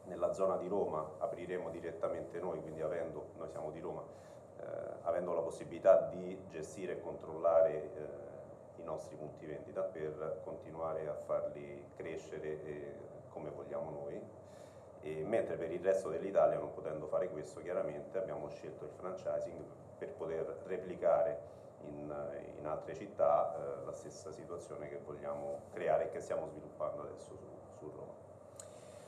Nella 0.06 0.34
zona 0.34 0.58
di 0.58 0.68
Roma 0.68 1.08
apriremo 1.20 1.70
direttamente 1.70 2.40
noi, 2.40 2.60
quindi 2.62 2.82
avendo, 2.82 3.28
noi 3.38 3.48
siamo 3.50 3.72
di 3.72 3.80
Roma, 3.80 4.04
avendo 5.04 5.34
la 5.34 5.42
possibilità 5.42 6.10
di 6.12 6.38
gestire 6.50 6.94
e 6.94 7.02
controllare 7.02 7.74
eh, 7.74 8.82
i 8.82 8.84
nostri 8.84 9.16
punti 9.16 9.46
vendita 9.46 9.82
per 9.82 10.42
continuare 10.44 11.08
a 11.08 11.14
farli 11.14 11.92
crescere 11.96 12.64
eh, 12.64 12.96
come 13.30 13.50
vogliamo 13.50 13.90
noi. 13.90 14.22
E 15.02 15.24
mentre 15.26 15.56
per 15.58 15.72
il 15.72 15.82
resto 15.82 16.10
dell'Italia, 16.10 16.58
non 16.58 16.74
potendo 16.74 17.08
fare 17.08 17.30
questo, 17.30 17.60
chiaramente 17.60 18.18
abbiamo 18.18 18.48
scelto 18.50 18.86
il 18.86 18.92
franchising 18.92 19.64
per 19.98 20.14
poter 20.14 20.62
replicare 20.66 21.52
in, 21.82 22.14
in 22.58 22.66
altre 22.66 22.96
città 22.96 23.54
eh, 23.54 23.86
la 23.86 23.92
stessa 23.92 24.32
situazione 24.32 24.88
che 24.88 25.00
vogliamo 25.04 25.64
creare 25.74 26.06
e 26.06 26.10
che 26.10 26.22
stiamo 26.22 26.48
sviluppando 26.48 27.02
adesso 27.02 27.36
su, 27.36 27.48
su 27.78 27.92
Roma. 27.94 28.33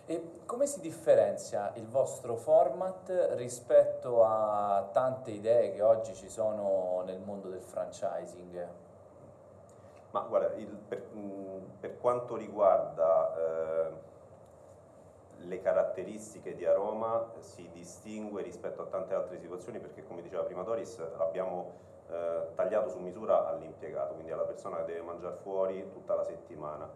E 0.08 0.42
come 0.46 0.68
si 0.68 0.82
differenzia 0.82 1.72
il 1.76 1.88
vostro 1.88 2.36
format 2.36 3.32
rispetto 3.32 4.24
a 4.24 4.88
tante 4.92 5.32
idee 5.32 5.72
che 5.72 5.82
oggi 5.82 6.14
ci 6.14 6.30
sono 6.30 7.02
nel 7.06 7.20
mondo 7.20 7.50
del 7.50 7.64
franchising? 7.64 8.68
Ma 10.12 10.20
guarda, 10.22 10.54
il, 10.58 10.68
per, 10.68 11.08
per, 11.80 11.98
quanto 11.98 12.36
riguarda 12.36 13.36
eh, 13.36 13.94
le 15.38 15.62
caratteristiche 15.62 16.54
di 16.54 16.66
Aroma 16.68 17.32
si 17.40 17.68
distingue 17.72 18.44
rispetto 18.44 18.84
a 18.84 18.86
tante 18.86 19.16
altre 19.16 19.40
situazioni 19.40 19.80
perché 19.80 20.06
come 20.06 20.22
diceva 20.22 20.44
prima 20.44 20.62
Doris 20.62 21.04
abbiamo 21.18 21.72
eh, 22.10 22.50
tagliato 22.54 22.90
su 22.90 23.00
misura 23.00 23.48
all'impiegato, 23.48 24.14
quindi 24.14 24.32
alla 24.32 24.44
persona 24.44 24.78
che 24.78 24.86
deve 24.86 25.02
mangiare 25.02 25.36
fuori 25.38 25.90
tutta 25.92 26.14
la 26.14 26.24
settimana. 26.24 26.88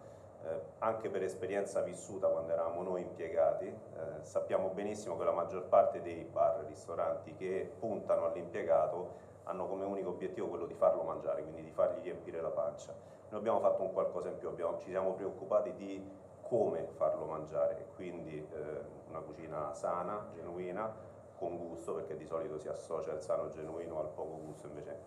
Eh, 0.42 0.62
anche 0.80 1.10
per 1.10 1.24
esperienza 1.24 1.82
vissuta 1.82 2.28
quando 2.28 2.54
eravamo 2.54 2.82
noi 2.82 3.02
impiegati, 3.02 3.66
eh, 3.66 4.24
sappiamo 4.24 4.70
benissimo 4.70 5.18
che 5.18 5.26
la 5.26 5.34
maggior 5.34 5.64
parte 5.66 6.02
dei 6.02 6.24
bar, 6.24 6.64
ristoranti 6.66 7.36
che 7.36 7.70
puntano 7.78 8.26
all'impiegato 8.26 9.28
hanno 9.44 9.68
come 9.68 9.84
unico 9.84 10.10
obiettivo 10.10 10.48
quello 10.48 10.66
di 10.66 10.76
farlo 10.76 11.04
mangiare, 11.04 11.42
quindi 11.42 11.64
di 11.64 11.72
fargli 11.72 12.02
riempire 12.04 12.40
la 12.40 12.52
pancia. 12.52 12.94
Noi 13.30 13.40
abbiamo 13.40 13.60
fatto 13.60 13.84
un 13.84 13.92
qualcosa 13.92 14.30
in 14.30 14.38
più, 14.38 14.48
abbiamo, 14.48 14.78
ci 14.78 14.90
siamo 14.90 15.14
preoccupati 15.14 15.74
di 15.76 16.10
come 16.42 16.88
farlo 16.96 17.26
mangiare, 17.26 17.88
quindi 17.96 18.38
eh, 18.38 18.82
una 19.10 19.20
cucina 19.20 19.74
sana, 19.74 20.30
genuina, 20.34 20.92
con 21.38 21.58
gusto, 21.58 21.94
perché 21.94 22.16
di 22.18 22.26
solito 22.26 22.58
si 22.58 22.68
associa 22.68 23.14
il 23.14 23.22
sano 23.22 23.50
genuino 23.50 24.00
al 24.00 24.10
poco 24.10 24.38
gusto, 24.46 24.68
invece 24.68 25.00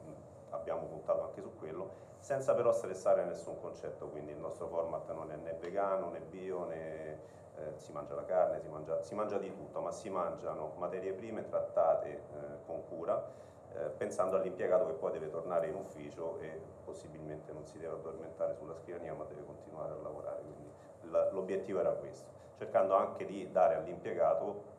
abbiamo 0.53 0.87
puntato 0.87 1.23
anche 1.23 1.41
su 1.41 1.55
quello, 1.59 1.91
senza 2.19 2.55
però 2.55 2.73
stressare 2.73 3.25
nessun 3.25 3.61
concetto, 3.61 4.07
quindi 4.07 4.33
il 4.33 4.39
nostro 4.39 4.69
format 4.69 5.13
non 5.13 5.31
è 5.31 5.37
né 5.37 5.55
vegano 5.61 6.11
né 6.11 6.21
bio 6.21 6.65
né 6.65 7.19
eh, 7.57 7.73
si 7.77 7.93
mangia 7.93 8.15
la 8.15 8.25
carne, 8.25 8.61
si 8.61 8.69
mangia, 8.69 9.03
si 9.03 9.15
mangia, 9.15 9.39
di 9.39 9.53
tutto, 9.53 9.81
ma 9.81 9.91
si 9.91 10.09
mangiano 10.09 10.73
materie 10.79 11.13
prime 11.13 11.47
trattate 11.49 12.09
eh, 12.09 12.21
con 12.67 12.83
cura, 12.89 13.23
eh, 13.75 13.89
pensando 13.97 14.37
all'impiegato 14.37 14.87
che 14.87 14.93
poi 14.93 15.13
deve 15.13 15.31
tornare 15.31 15.67
in 15.67 15.75
ufficio 15.75 16.39
e 16.41 16.61
possibilmente 16.85 17.53
non 17.53 17.67
si 17.67 17.79
deve 17.79 17.95
addormentare 17.95 18.55
sulla 18.55 18.75
scrivania 18.75 19.15
ma 19.15 19.25
deve 19.25 19.45
continuare 19.45 19.93
a 19.93 20.03
lavorare, 20.03 20.43
quindi 20.43 20.71
l'obiettivo 21.33 21.81
era 21.81 21.91
questo, 21.91 22.31
cercando 22.57 22.95
anche 22.95 23.25
di 23.25 23.51
dare 23.51 23.75
all'impiegato 23.75 24.71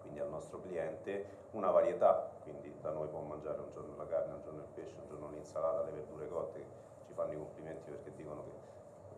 quindi 0.00 0.20
al 0.20 0.28
nostro 0.28 0.60
cliente, 0.60 1.24
una 1.52 1.70
varietà, 1.70 2.30
quindi 2.42 2.74
da 2.80 2.90
noi 2.90 3.08
può 3.08 3.20
mangiare 3.20 3.60
un 3.60 3.70
giorno 3.72 3.96
la 3.96 4.06
carne, 4.06 4.34
un 4.34 4.42
giorno 4.42 4.60
il 4.60 4.68
pesce, 4.74 4.96
un 5.00 5.08
giorno 5.08 5.30
l'insalata, 5.30 5.82
le 5.82 5.90
verdure 5.90 6.28
cotte, 6.28 6.64
ci 7.06 7.12
fanno 7.12 7.32
i 7.32 7.36
complimenti 7.36 7.90
perché 7.90 8.12
dicono 8.14 8.42
che 8.44 8.70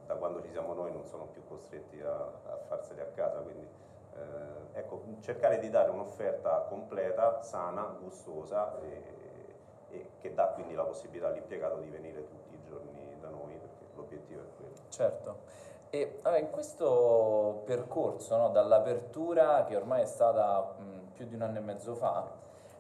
da 0.07 0.15
quando 0.15 0.43
ci 0.43 0.51
siamo 0.51 0.75
noi 0.75 0.93
non 0.93 1.05
sono 1.05 1.27
più 1.27 1.43
costretti 1.49 2.01
a, 2.01 2.13
a 2.13 2.59
farseli 2.69 3.01
a 3.01 3.07
casa, 3.15 3.39
quindi 3.39 3.67
eh, 4.17 4.79
ecco, 4.79 5.03
cercare 5.21 5.59
di 5.59 5.71
dare 5.71 5.91
un'offerta 5.91 6.67
completa, 6.69 7.43
sana, 7.43 7.97
gustosa 8.01 8.79
e, 8.81 9.03
e 9.91 10.07
che 10.19 10.35
dà 10.35 10.49
quindi 10.49 10.75
la 10.75 10.85
possibilità 10.85 11.29
all'impiegato 11.29 11.77
di 11.79 11.89
venire 11.89 12.27
tutti 12.29 12.55
i 12.55 12.63
giorni 12.69 13.17
da 13.21 13.29
noi 13.29 13.55
perché 13.57 13.85
l'obiettivo 13.95 14.43
è 14.43 14.47
quello. 14.57 14.73
Certo. 14.89 15.37
E 15.91 16.19
allora, 16.23 16.41
in 16.41 16.51
questo 16.51 17.63
percorso, 17.65 18.37
no, 18.37 18.49
dall'apertura 18.49 19.65
che 19.65 19.77
ormai 19.77 20.03
è 20.03 20.07
stata 20.07 20.75
mh, 20.77 21.04
più 21.15 21.27
di 21.27 21.35
un 21.35 21.43
anno 21.43 21.59
e 21.59 21.61
mezzo 21.61 21.95
fa, 21.95 22.31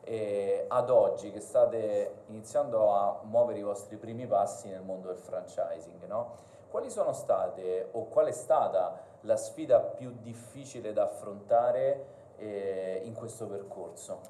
eh, 0.03 0.67
ad 0.69 0.91
oggi 0.91 1.31
che 1.31 1.41
state 1.41 2.25
iniziando 2.27 2.93
a 2.93 3.21
muovere 3.23 3.59
i 3.59 3.63
vostri 3.63 3.97
primi 3.97 4.27
passi 4.27 4.69
nel 4.69 4.83
mondo 4.83 5.09
del 5.09 5.17
franchising, 5.17 6.05
no? 6.07 6.53
quali 6.69 6.91
sono 6.91 7.13
state 7.13 7.89
o 7.93 8.07
qual 8.07 8.27
è 8.27 8.33
stata 8.33 9.01
la 9.21 9.37
sfida 9.37 9.81
più 9.81 10.11
difficile 10.21 10.93
da 10.93 11.05
affrontare 11.05 12.07
eh, 12.37 13.01
in 13.05 13.15
questo 13.15 13.47
percorso? 13.47 14.21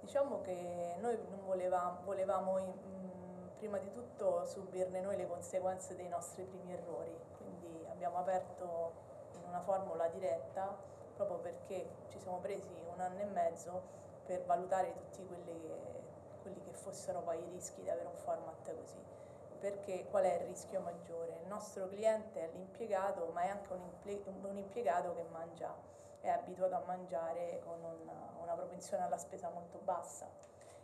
Diciamo 0.00 0.40
che 0.40 0.96
noi 1.00 1.18
non 1.28 1.44
volevamo, 1.44 1.98
volevamo 2.04 2.58
in, 2.58 2.72
prima 3.58 3.78
di 3.78 3.90
tutto 3.92 4.46
subirne 4.46 5.00
noi 5.00 5.16
le 5.16 5.26
conseguenze 5.26 5.94
dei 5.94 6.08
nostri 6.08 6.44
primi 6.44 6.72
errori 6.72 7.30
abbiamo 8.00 8.20
aperto 8.20 8.92
in 9.34 9.42
una 9.46 9.60
formula 9.60 10.08
diretta 10.08 10.74
proprio 11.14 11.38
perché 11.38 11.88
ci 12.08 12.18
siamo 12.18 12.38
presi 12.38 12.68
un 12.92 13.00
anno 13.00 13.20
e 13.20 13.24
mezzo 13.24 13.82
per 14.24 14.44
valutare 14.44 14.92
tutti 14.92 15.26
quelli 15.26 15.60
che, 15.60 15.78
quelli 16.42 16.60
che 16.62 16.72
fossero 16.72 17.20
poi 17.20 17.38
i 17.38 17.50
rischi 17.50 17.82
di 17.82 17.90
avere 17.90 18.06
un 18.06 18.16
format 18.16 18.74
così. 18.74 18.98
Perché 19.58 20.06
qual 20.08 20.24
è 20.24 20.34
il 20.40 20.46
rischio 20.46 20.80
maggiore? 20.80 21.40
Il 21.42 21.48
nostro 21.48 21.86
cliente 21.88 22.40
è 22.40 22.50
l'impiegato, 22.52 23.30
ma 23.32 23.42
è 23.42 23.48
anche 23.48 23.72
un, 23.72 24.56
impiegato 24.56 25.14
che 25.14 25.24
mangia, 25.30 25.74
è 26.20 26.28
abituato 26.28 26.74
a 26.76 26.82
mangiare 26.86 27.60
con 27.64 27.78
una, 27.82 28.32
una 28.40 28.54
propensione 28.54 29.02
alla 29.02 29.18
spesa 29.18 29.50
molto 29.50 29.78
bassa 29.78 30.28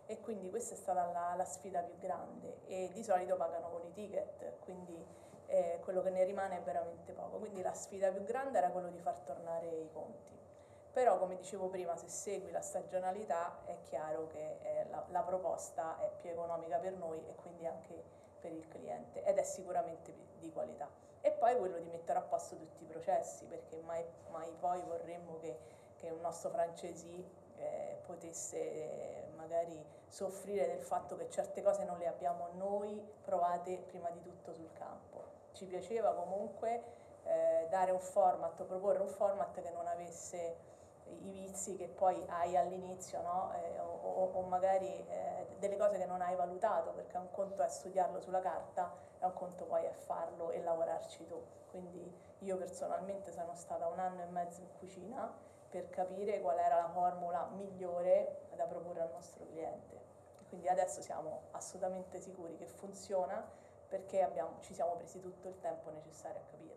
e 0.06 0.20
quindi 0.20 0.50
questa 0.50 0.74
è 0.74 0.76
stata 0.76 1.10
la, 1.10 1.34
la, 1.36 1.44
sfida 1.44 1.80
più 1.80 1.98
grande 1.98 2.64
e 2.66 2.90
di 2.92 3.02
solito 3.02 3.36
pagano 3.36 3.70
con 3.70 3.84
i 3.84 3.92
ticket, 3.92 4.58
quindi 4.60 5.04
eh, 5.46 5.80
quello 5.82 6.02
che 6.02 6.10
ne 6.10 6.24
rimane 6.24 6.58
è 6.58 6.62
veramente 6.62 7.12
poco. 7.12 7.38
Quindi 7.38 7.62
la 7.62 7.74
sfida 7.74 8.10
più 8.10 8.24
grande 8.24 8.58
era 8.58 8.70
quello 8.70 8.88
di 8.88 8.98
far 8.98 9.16
tornare 9.24 9.66
i 9.66 9.90
conti. 9.92 10.34
Però 10.92 11.18
come 11.18 11.36
dicevo 11.36 11.68
prima, 11.68 11.94
se 11.96 12.08
segui 12.08 12.50
la 12.50 12.62
stagionalità 12.62 13.58
è 13.64 13.76
chiaro 13.82 14.26
che 14.28 14.58
eh, 14.62 14.86
la, 14.88 15.04
la, 15.10 15.22
proposta 15.22 15.98
è 15.98 16.10
più 16.16 16.30
economica 16.30 16.78
per 16.78 16.94
noi 16.94 17.18
e 17.18 17.34
quindi 17.34 17.66
anche 17.66 18.02
per 18.40 18.50
il 18.50 18.66
cliente 18.68 19.22
ed 19.22 19.36
è 19.36 19.42
sicuramente 19.42 20.14
di 20.38 20.50
qualità. 20.50 20.88
E 21.20 21.32
poi 21.32 21.56
quello 21.58 21.78
di 21.78 21.88
mettere 21.90 22.18
a 22.18 22.22
posto 22.22 22.56
tutti 22.56 22.84
i 22.84 22.86
processi, 22.86 23.44
perché 23.44 23.80
mai, 23.82 24.02
mai 24.30 24.50
poi 24.58 24.80
vorremmo 24.84 25.38
che, 25.40 25.58
che 25.96 26.08
un 26.08 26.20
nostro 26.20 26.48
francesi 26.48 27.28
eh, 27.56 27.98
potesse 28.06 28.56
eh, 28.56 29.26
magari 29.36 29.84
soffrire 30.08 30.66
del 30.66 30.80
fatto 30.80 31.16
che 31.16 31.28
certe 31.28 31.62
cose 31.62 31.84
non 31.84 31.98
le 31.98 32.06
abbiamo 32.06 32.48
noi 32.54 33.06
provate 33.22 33.76
prima 33.86 34.08
di 34.10 34.22
tutto 34.22 34.52
sul 34.52 34.72
campo 34.72 35.35
ci 35.56 35.64
piaceva 35.64 36.12
comunque 36.12 36.82
eh, 37.24 37.66
dare 37.70 37.90
un 37.90 37.98
format, 37.98 38.62
proporre 38.62 38.98
un 38.98 39.08
format 39.08 39.60
che 39.60 39.70
non 39.70 39.86
avesse 39.86 40.74
i 41.22 41.30
vizi 41.30 41.76
che 41.76 41.88
poi 41.88 42.22
hai 42.28 42.56
all'inizio, 42.56 43.22
no? 43.22 43.52
eh, 43.54 43.78
o, 43.78 44.32
o, 44.34 44.40
magari 44.42 44.86
eh, 44.86 45.46
delle 45.58 45.76
cose 45.76 45.96
che 45.96 46.04
non 46.04 46.20
hai 46.20 46.36
valutato, 46.36 46.90
perché 46.90 47.16
un 47.16 47.30
conto 47.30 47.62
è 47.62 47.68
studiarlo 47.68 48.20
sulla 48.20 48.40
carta 48.40 48.92
e 49.18 49.24
un 49.24 49.32
conto 49.32 49.64
poi 49.64 49.84
è 49.84 49.92
farlo 49.92 50.50
e 50.50 50.62
lavorarci 50.62 51.26
tu. 51.26 51.42
Quindi 51.70 52.12
io 52.40 52.56
personalmente 52.56 53.32
sono 53.32 53.54
stata 53.54 53.86
un 53.86 53.98
anno 53.98 54.22
e 54.22 54.26
mezzo 54.26 54.60
in 54.60 54.68
cucina 54.78 55.32
per 55.70 55.88
capire 55.88 56.40
qual 56.40 56.58
era 56.58 56.76
la 56.76 56.88
formula 56.88 57.48
migliore 57.54 58.48
da 58.54 58.64
proporre 58.64 59.00
al 59.00 59.10
nostro 59.12 59.46
cliente. 59.46 60.04
Quindi 60.48 60.68
adesso 60.68 61.00
siamo 61.00 61.42
assolutamente 61.52 62.20
sicuri 62.20 62.56
che 62.56 62.66
funziona 62.66 63.64
perché 63.88 64.22
abbiamo, 64.22 64.58
ci 64.62 64.74
siamo 64.74 64.96
presi 64.96 65.20
tutto 65.20 65.48
il 65.48 65.54
tempo 65.60 65.90
necessario 65.90 66.40
a 66.40 66.50
capirlo. 66.50 66.74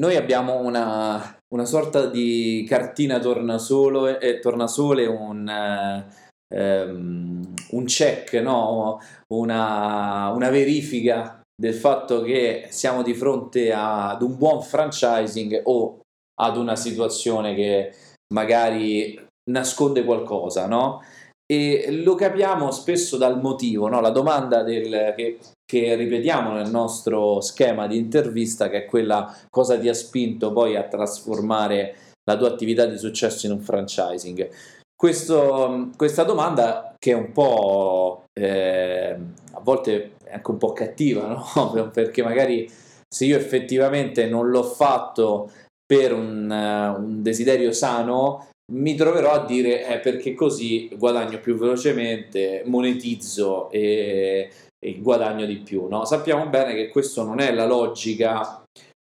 Noi 0.00 0.16
abbiamo 0.16 0.58
una, 0.58 1.38
una 1.54 1.64
sorta 1.64 2.06
di 2.06 2.64
cartina 2.68 3.18
tornasole, 3.18 4.18
eh, 4.20 4.38
tornasole 4.38 5.06
un, 5.06 5.48
eh, 5.48 6.82
um, 6.82 7.54
un 7.70 7.84
check, 7.84 8.34
no? 8.34 9.00
una, 9.32 10.30
una 10.30 10.50
verifica 10.50 11.40
del 11.60 11.74
fatto 11.74 12.22
che 12.22 12.68
siamo 12.70 13.02
di 13.02 13.14
fronte 13.14 13.72
ad 13.72 14.22
un 14.22 14.36
buon 14.36 14.62
franchising 14.62 15.62
o 15.64 16.00
ad 16.40 16.56
una 16.56 16.76
situazione 16.76 17.54
che 17.54 17.92
magari 18.32 19.20
nasconde 19.50 20.04
qualcosa, 20.04 20.66
no? 20.66 21.02
E 21.50 21.88
lo 22.02 22.14
capiamo 22.14 22.70
spesso 22.70 23.16
dal 23.16 23.40
motivo, 23.40 23.88
no? 23.88 24.02
la 24.02 24.10
domanda 24.10 24.62
del, 24.62 25.14
che, 25.16 25.38
che, 25.64 25.94
ripetiamo 25.94 26.52
nel 26.52 26.68
nostro 26.68 27.40
schema 27.40 27.86
di 27.86 27.96
intervista, 27.96 28.68
che 28.68 28.84
è 28.84 28.84
quella 28.84 29.34
cosa 29.48 29.78
ti 29.78 29.88
ha 29.88 29.94
spinto 29.94 30.52
poi 30.52 30.76
a 30.76 30.86
trasformare 30.86 31.94
la 32.24 32.36
tua 32.36 32.48
attività 32.48 32.84
di 32.84 32.98
successo 32.98 33.46
in 33.46 33.52
un 33.52 33.60
franchising. 33.60 34.50
Questo, 34.94 35.88
questa 35.96 36.24
domanda 36.24 36.94
che 36.98 37.12
è 37.12 37.14
un 37.14 37.32
po' 37.32 38.24
eh, 38.38 39.16
a 39.52 39.60
volte 39.60 40.16
è 40.24 40.34
anche 40.34 40.50
un 40.50 40.58
po' 40.58 40.72
cattiva, 40.74 41.28
no? 41.28 41.88
perché 41.90 42.22
magari 42.22 42.70
se 43.08 43.24
io 43.24 43.38
effettivamente 43.38 44.26
non 44.26 44.50
l'ho 44.50 44.64
fatto 44.64 45.50
per 45.86 46.12
un, 46.12 46.50
un 46.50 47.22
desiderio 47.22 47.72
sano, 47.72 48.47
mi 48.72 48.94
troverò 48.94 49.32
a 49.32 49.44
dire 49.46 49.86
eh, 49.86 49.98
perché 49.98 50.34
così 50.34 50.90
guadagno 50.96 51.38
più 51.40 51.56
velocemente, 51.56 52.62
monetizzo 52.66 53.70
e, 53.70 54.50
e 54.78 54.98
guadagno 55.00 55.46
di 55.46 55.58
più. 55.58 55.86
No? 55.88 56.04
Sappiamo 56.04 56.48
bene 56.48 56.74
che 56.74 56.88
questa 56.88 57.22
non 57.22 57.40
è 57.40 57.52
la 57.52 57.66
logica 57.66 58.62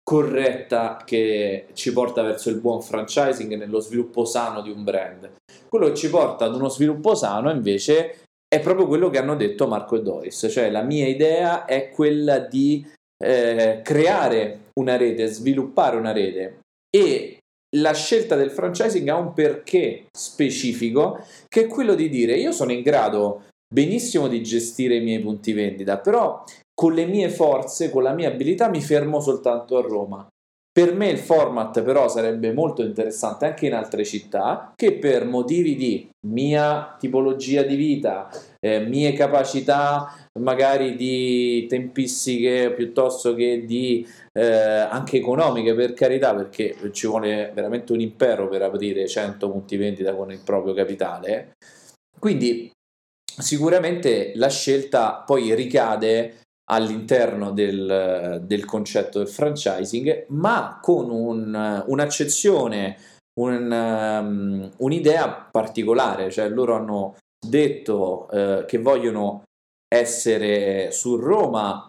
corretta 0.03 1.03
che 1.05 1.67
ci 1.73 1.93
porta 1.93 2.23
verso 2.23 2.49
il 2.49 2.59
buon 2.59 2.81
franchising 2.81 3.53
nello 3.55 3.79
sviluppo 3.79 4.25
sano 4.25 4.61
di 4.61 4.71
un 4.71 4.83
brand. 4.83 5.29
Quello 5.67 5.89
che 5.89 5.95
ci 5.95 6.09
porta 6.09 6.45
ad 6.45 6.55
uno 6.55 6.69
sviluppo 6.69 7.13
sano 7.13 7.51
invece 7.51 8.23
è 8.47 8.59
proprio 8.59 8.87
quello 8.87 9.11
che 9.11 9.19
hanno 9.19 9.35
detto 9.35 9.67
Marco 9.67 9.97
e 9.97 10.01
Doris, 10.01 10.47
cioè 10.49 10.71
la 10.71 10.81
mia 10.81 11.05
idea 11.05 11.65
è 11.65 11.91
quella 11.91 12.39
di 12.39 12.83
eh, 13.23 13.81
creare 13.83 14.71
una 14.79 14.97
rete, 14.97 15.27
sviluppare 15.27 15.97
una 15.97 16.11
rete 16.11 16.61
e 16.89 17.38
la 17.77 17.93
scelta 17.93 18.35
del 18.35 18.51
franchising 18.51 19.07
ha 19.09 19.15
un 19.15 19.33
perché 19.33 20.05
specifico 20.11 21.23
che 21.47 21.61
è 21.61 21.67
quello 21.67 21.93
di 21.93 22.09
dire 22.09 22.35
io 22.35 22.51
sono 22.51 22.71
in 22.71 22.81
grado 22.81 23.43
benissimo 23.71 24.27
di 24.27 24.41
gestire 24.41 24.95
i 24.95 25.01
miei 25.01 25.19
punti 25.19 25.53
vendita, 25.53 25.99
però 25.99 26.43
con 26.73 26.93
le 26.93 27.05
mie 27.05 27.29
forze, 27.29 27.89
con 27.89 28.03
la 28.03 28.13
mia 28.13 28.29
abilità 28.29 28.69
mi 28.69 28.81
fermo 28.81 29.19
soltanto 29.19 29.77
a 29.77 29.81
Roma. 29.81 30.27
Per 30.71 30.95
me 30.95 31.09
il 31.09 31.17
format 31.17 31.81
però 31.81 32.07
sarebbe 32.07 32.53
molto 32.53 32.83
interessante 32.83 33.45
anche 33.45 33.65
in 33.65 33.73
altre 33.73 34.05
città 34.05 34.71
che 34.75 34.93
per 34.93 35.25
motivi 35.25 35.75
di 35.75 36.09
mia 36.27 36.95
tipologia 36.97 37.63
di 37.63 37.75
vita, 37.75 38.29
eh, 38.59 38.79
mie 38.79 39.13
capacità 39.13 40.29
magari 40.39 40.95
di 40.95 41.65
tempistiche 41.67 42.71
piuttosto 42.71 43.33
che 43.33 43.65
di 43.65 44.07
eh, 44.39 44.87
anche 44.89 45.17
economiche 45.17 45.73
per 45.73 45.93
carità 45.93 46.33
perché 46.33 46.73
ci 46.93 47.07
vuole 47.07 47.51
veramente 47.53 47.91
un 47.91 47.99
impero 47.99 48.47
per 48.47 48.61
aprire 48.61 49.05
100 49.05 49.51
punti 49.51 49.75
vendita 49.75 50.15
con 50.15 50.31
il 50.31 50.39
proprio 50.39 50.73
capitale. 50.73 51.57
Quindi 52.17 52.71
sicuramente 53.25 54.31
la 54.35 54.47
scelta 54.47 55.23
poi 55.25 55.53
ricade 55.53 56.37
all'interno 56.71 57.51
del, 57.51 58.41
del 58.45 58.63
concetto 58.63 59.17
del 59.17 59.27
franchising, 59.27 60.27
ma 60.29 60.79
con 60.81 61.09
un, 61.09 61.83
un'accezione, 61.87 62.97
un, 63.41 63.71
um, 63.71 64.71
un'idea 64.77 65.49
particolare, 65.51 66.31
cioè 66.31 66.47
loro 66.47 66.75
hanno 66.75 67.15
detto 67.45 68.27
uh, 68.31 68.65
che 68.65 68.77
vogliono 68.77 69.43
essere 69.87 70.91
su 70.91 71.15
Roma 71.15 71.88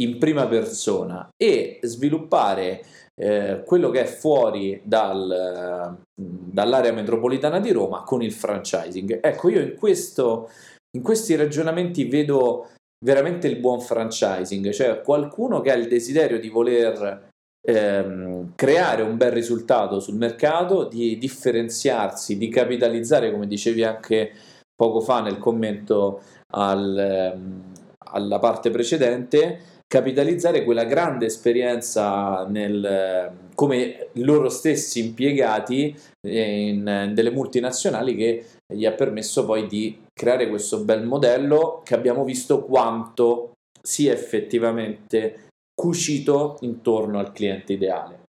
in 0.00 0.18
prima 0.18 0.46
persona 0.46 1.28
e 1.36 1.78
sviluppare 1.82 2.82
eh, 3.20 3.62
quello 3.64 3.90
che 3.90 4.02
è 4.02 4.06
fuori 4.06 4.80
dal, 4.82 5.98
dall'area 6.14 6.92
metropolitana 6.92 7.60
di 7.60 7.70
Roma 7.70 8.02
con 8.02 8.22
il 8.22 8.32
franchising. 8.32 9.20
Ecco, 9.22 9.48
io 9.48 9.60
in, 9.60 9.74
questo, 9.76 10.50
in 10.96 11.02
questi 11.02 11.36
ragionamenti 11.36 12.04
vedo 12.04 12.68
veramente 13.04 13.46
il 13.46 13.58
buon 13.58 13.80
franchising, 13.80 14.70
cioè 14.70 15.02
qualcuno 15.02 15.60
che 15.60 15.70
ha 15.70 15.74
il 15.74 15.88
desiderio 15.88 16.40
di 16.40 16.48
voler 16.48 17.28
ehm, 17.66 18.52
creare 18.54 19.02
un 19.02 19.16
bel 19.16 19.32
risultato 19.32 20.00
sul 20.00 20.16
mercato, 20.16 20.84
di 20.84 21.18
differenziarsi, 21.18 22.38
di 22.38 22.48
capitalizzare, 22.48 23.30
come 23.30 23.46
dicevi 23.46 23.84
anche 23.84 24.32
poco 24.74 25.00
fa 25.00 25.20
nel 25.20 25.38
commento 25.38 26.22
al, 26.54 26.96
ehm, 26.98 27.72
alla 28.12 28.38
parte 28.38 28.70
precedente, 28.70 29.69
capitalizzare 29.90 30.62
quella 30.62 30.84
grande 30.84 31.26
esperienza 31.26 32.46
nel, 32.46 33.48
come 33.56 34.10
loro 34.12 34.48
stessi 34.48 35.00
impiegati 35.00 35.92
in, 36.28 36.86
in 36.86 37.10
delle 37.12 37.32
multinazionali 37.32 38.14
che 38.14 38.46
gli 38.72 38.86
ha 38.86 38.92
permesso 38.92 39.44
poi 39.44 39.66
di 39.66 40.00
creare 40.12 40.48
questo 40.48 40.84
bel 40.84 41.04
modello 41.04 41.82
che 41.84 41.94
abbiamo 41.94 42.22
visto 42.22 42.62
quanto 42.62 43.54
sia 43.82 44.12
effettivamente 44.12 45.48
cucito 45.74 46.58
intorno 46.60 47.18
al 47.18 47.32
cliente 47.32 47.72
ideale. 47.72 48.22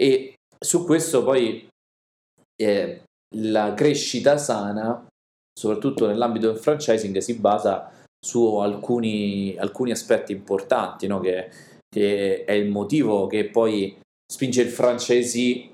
E 0.00 0.34
su 0.60 0.84
questo 0.84 1.24
poi 1.24 1.66
eh, 2.54 3.02
la 3.34 3.74
crescita 3.74 4.38
sana, 4.38 5.08
soprattutto 5.52 6.06
nell'ambito 6.06 6.52
del 6.52 6.60
franchising, 6.60 7.18
si 7.18 7.34
basa 7.34 7.90
su 8.24 8.56
alcuni, 8.56 9.56
alcuni 9.58 9.90
aspetti 9.90 10.32
importanti, 10.32 11.06
no? 11.06 11.20
che, 11.20 11.50
che, 11.88 12.44
è 12.44 12.52
il 12.52 12.68
motivo 12.68 13.26
che 13.26 13.48
poi 13.48 13.98
spinge 14.30 14.62
il 14.62 14.68
franchisee 14.68 15.70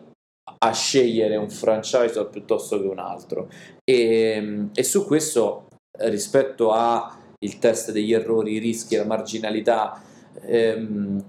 a 0.58 0.72
scegliere 0.72 1.36
un 1.36 1.50
franchise 1.50 2.24
piuttosto 2.26 2.80
che 2.80 2.86
un 2.86 2.98
altro. 2.98 3.50
E, 3.84 4.68
e 4.72 4.82
su 4.84 5.04
questo, 5.04 5.66
rispetto 5.98 6.70
al 6.70 7.12
test 7.58 7.92
degli 7.92 8.12
errori, 8.12 8.54
i 8.54 8.58
rischi, 8.58 8.96
la 8.96 9.04
marginalità, 9.04 10.00
ehm, 10.42 11.24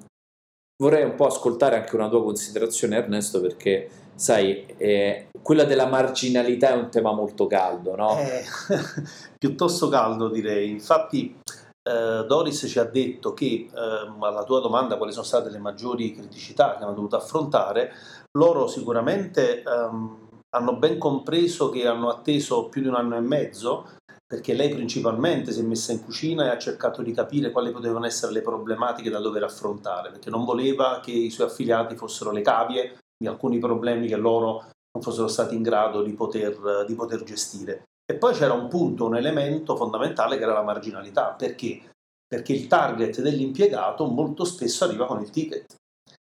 vorrei 0.82 1.04
un 1.04 1.16
po' 1.16 1.26
ascoltare 1.26 1.76
anche 1.76 1.96
una 1.96 2.10
tua 2.10 2.24
considerazione, 2.24 2.98
Ernesto, 2.98 3.42
perché 3.42 3.90
sai, 4.18 4.66
eh, 4.78 5.28
quella 5.42 5.64
della 5.64 5.86
marginalità 5.86 6.70
è 6.70 6.76
un 6.76 6.90
tema 6.90 7.14
molto 7.14 7.46
caldo, 7.48 7.96
no? 7.96 8.18
Eh, 8.18 8.44
piuttosto 9.38 9.88
caldo 9.88 10.28
direi. 10.28 10.72
Infatti 10.72 11.40
eh, 11.88 12.26
Doris 12.28 12.66
ci 12.68 12.80
ha 12.80 12.84
detto 12.84 13.34
che 13.34 13.70
ehm, 13.74 14.22
alla 14.22 14.44
tua 14.44 14.60
domanda 14.60 14.98
quali 14.98 15.14
sono 15.14 15.24
state 15.24 15.50
le 15.50 15.60
maggiori 15.60 16.14
criticità 16.14 16.76
che 16.76 16.84
hanno 16.84 16.94
dovuto 16.94 17.16
affrontare, 17.16 17.94
loro 18.38 18.68
sicuramente 18.68 19.64
ehm, 19.64 20.26
hanno 20.50 20.76
ben 20.76 20.98
compreso 20.98 21.70
che 21.70 21.88
hanno 21.88 22.10
atteso 22.10 22.68
più 22.68 22.82
di 22.82 22.88
un 22.88 22.96
anno 22.96 23.16
e 23.16 23.22
mezzo 23.22 23.86
perché 24.26 24.54
lei 24.54 24.70
principalmente 24.70 25.54
si 25.54 25.62
è 25.62 25.64
messa 25.64 25.94
in 25.94 26.04
cucina 26.04 26.46
e 26.46 26.50
ha 26.50 26.58
cercato 26.58 27.02
di 27.02 27.14
capire 27.14 27.52
quali 27.52 27.72
potevano 27.72 28.06
essere 28.06 28.34
le 28.34 28.42
problematiche 28.42 29.10
da 29.10 29.20
dover 29.20 29.44
affrontare, 29.44 30.10
perché 30.10 30.30
non 30.30 30.44
voleva 30.44 31.00
che 31.02 31.12
i 31.12 31.30
suoi 31.30 31.48
affiliati 31.48 31.96
fossero 31.96 32.32
le 32.32 32.42
cavie 32.42 32.98
di 33.18 33.28
alcuni 33.28 33.60
problemi 33.60 34.08
che 34.08 34.16
loro 34.16 34.70
non 34.92 35.02
fossero 35.02 35.28
stati 35.28 35.56
in 35.56 35.64
grado 35.64 36.02
di 36.02 36.14
poter, 36.14 36.86
di 36.86 36.94
poter 36.94 37.24
gestire. 37.24 37.84
E 38.10 38.16
poi 38.16 38.34
c'era 38.34 38.54
un 38.54 38.68
punto, 38.68 39.06
un 39.06 39.18
elemento 39.18 39.76
fondamentale 39.76 40.38
che 40.38 40.44
era 40.44 40.54
la 40.54 40.64
marginalità. 40.64 41.34
Perché? 41.34 41.92
Perché 42.26 42.54
il 42.54 42.68
target 42.68 43.22
dell'impiegato 43.22 44.06
molto 44.06 44.46
spesso 44.46 44.86
arriva 44.86 45.06
con 45.06 45.22
il 45.22 45.30
ticket. 45.30 45.76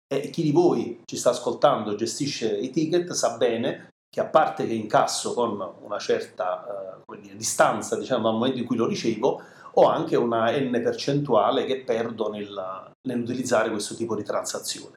E 0.07 0.31
chi 0.31 0.43
di 0.43 0.53
voi 0.53 1.01
ci 1.05 1.17
sta 1.17 1.31
ascoltando, 1.31 1.95
gestisce 1.95 2.57
i 2.57 2.71
ticket, 2.71 3.13
sa 3.13 3.37
bene 3.37 3.89
che 4.09 4.21
a 4.21 4.27
parte 4.27 4.67
che 4.67 4.75
incasso 4.75 5.35
con 5.35 5.75
una 5.81 5.99
certa 5.99 7.03
eh, 7.09 7.21
dire, 7.21 7.35
distanza 7.35 7.99
diciamo, 7.99 8.23
dal 8.23 8.35
momento 8.35 8.59
in 8.59 8.67
cui 8.67 8.77
lo 8.77 8.87
ricevo, 8.87 9.43
ho 9.73 9.87
anche 9.89 10.15
una 10.15 10.57
n 10.57 10.71
percentuale 10.71 11.65
che 11.65 11.83
perdo 11.83 12.31
nel, 12.31 12.93
nell'utilizzare 13.09 13.71
questo 13.71 13.97
tipo 13.97 14.15
di 14.15 14.23
transazione. 14.23 14.95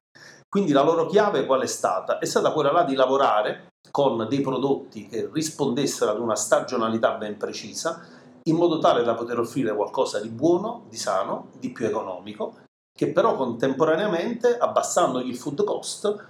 Quindi 0.57 0.73
la 0.73 0.83
loro 0.83 1.05
chiave 1.05 1.45
qual 1.45 1.61
è 1.61 1.67
stata? 1.67 2.17
È 2.17 2.25
stata 2.25 2.51
quella 2.51 2.71
là 2.71 2.81
di 2.81 2.95
lavorare 2.95 3.73
con 3.91 4.25
dei 4.27 4.41
prodotti 4.41 5.07
che 5.07 5.29
rispondessero 5.31 6.09
ad 6.09 6.19
una 6.19 6.35
stagionalità 6.35 7.11
ben 7.11 7.37
precisa, 7.37 8.01
in 8.41 8.55
modo 8.55 8.79
tale 8.79 9.03
da 9.03 9.13
poter 9.13 9.37
offrire 9.37 9.75
qualcosa 9.75 10.19
di 10.19 10.29
buono, 10.29 10.85
di 10.89 10.97
sano, 10.97 11.51
di 11.59 11.69
più 11.69 11.85
economico, 11.85 12.55
che 12.91 13.11
però 13.11 13.35
contemporaneamente, 13.35 14.57
abbassandogli 14.57 15.29
il 15.29 15.37
food 15.37 15.63
cost, 15.63 16.29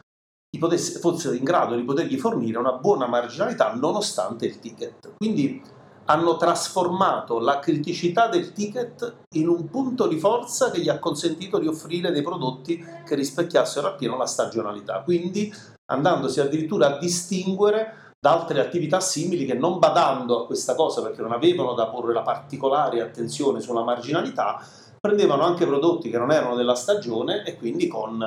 fossero 0.99 1.33
in 1.33 1.45
grado 1.45 1.77
di 1.77 1.85
potergli 1.85 2.17
fornire 2.19 2.57
una 2.57 2.73
buona 2.73 3.07
marginalità 3.07 3.75
nonostante 3.75 4.45
il 4.45 4.59
ticket. 4.59 5.13
Quindi 5.15 5.63
hanno 6.09 6.37
trasformato 6.37 7.39
la 7.39 7.59
criticità 7.59 8.27
del 8.27 8.53
ticket 8.53 9.25
in 9.33 9.47
un 9.47 9.69
punto 9.69 10.07
di 10.07 10.19
forza 10.19 10.71
che 10.71 10.79
gli 10.79 10.89
ha 10.89 10.99
consentito 10.99 11.59
di 11.59 11.67
offrire 11.67 12.11
dei 12.11 12.21
prodotti 12.21 12.83
che 13.05 13.15
rispecchiassero 13.15 13.87
appieno 13.87 14.17
la 14.17 14.25
stagionalità, 14.25 15.01
quindi 15.01 15.53
andandosi 15.85 16.39
addirittura 16.39 16.87
a 16.87 16.97
distinguere 16.97 18.13
da 18.19 18.31
altre 18.31 18.59
attività 18.61 18.99
simili 18.99 19.45
che 19.45 19.53
non 19.53 19.79
badando 19.79 20.41
a 20.41 20.45
questa 20.45 20.75
cosa 20.75 21.01
perché 21.01 21.21
non 21.21 21.33
avevano 21.33 21.73
da 21.73 21.87
porre 21.87 22.13
la 22.13 22.23
particolare 22.23 23.01
attenzione 23.01 23.59
sulla 23.59 23.83
marginalità, 23.83 24.61
prendevano 24.99 25.43
anche 25.43 25.65
prodotti 25.65 26.09
che 26.09 26.17
non 26.17 26.31
erano 26.31 26.55
della 26.55 26.75
stagione 26.75 27.43
e 27.45 27.57
quindi 27.57 27.87
con 27.87 28.17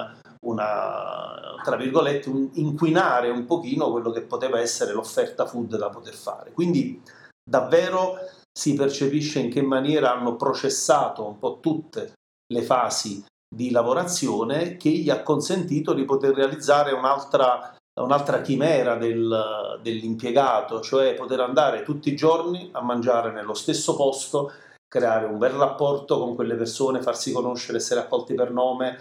una, 0.42 1.56
tra 1.64 1.76
virgolette, 1.76 2.28
un 2.28 2.50
inquinare 2.54 3.30
un 3.30 3.44
pochino 3.46 3.90
quello 3.90 4.10
che 4.10 4.22
poteva 4.22 4.60
essere 4.60 4.92
l'offerta 4.92 5.46
food 5.46 5.76
da 5.76 5.88
poter 5.88 6.14
fare. 6.14 6.52
Quindi 6.52 7.02
davvero 7.48 8.18
si 8.52 8.74
percepisce 8.74 9.38
in 9.38 9.50
che 9.50 9.62
maniera 9.62 10.12
hanno 10.12 10.36
processato 10.36 11.26
un 11.26 11.38
po' 11.38 11.58
tutte 11.60 12.12
le 12.52 12.62
fasi 12.62 13.24
di 13.52 13.70
lavorazione 13.70 14.76
che 14.76 14.90
gli 14.90 15.10
ha 15.10 15.22
consentito 15.22 15.92
di 15.92 16.04
poter 16.04 16.34
realizzare 16.34 16.92
un'altra, 16.92 17.74
un'altra 18.00 18.40
chimera 18.40 18.96
del, 18.96 19.78
dell'impiegato, 19.82 20.80
cioè 20.80 21.14
poter 21.14 21.40
andare 21.40 21.82
tutti 21.82 22.10
i 22.10 22.16
giorni 22.16 22.68
a 22.72 22.80
mangiare 22.80 23.32
nello 23.32 23.54
stesso 23.54 23.96
posto, 23.96 24.52
creare 24.86 25.26
un 25.26 25.38
bel 25.38 25.52
rapporto 25.52 26.18
con 26.18 26.34
quelle 26.34 26.54
persone, 26.54 27.02
farsi 27.02 27.32
conoscere, 27.32 27.78
essere 27.78 28.00
accolti 28.00 28.34
per 28.34 28.50
nome, 28.50 28.98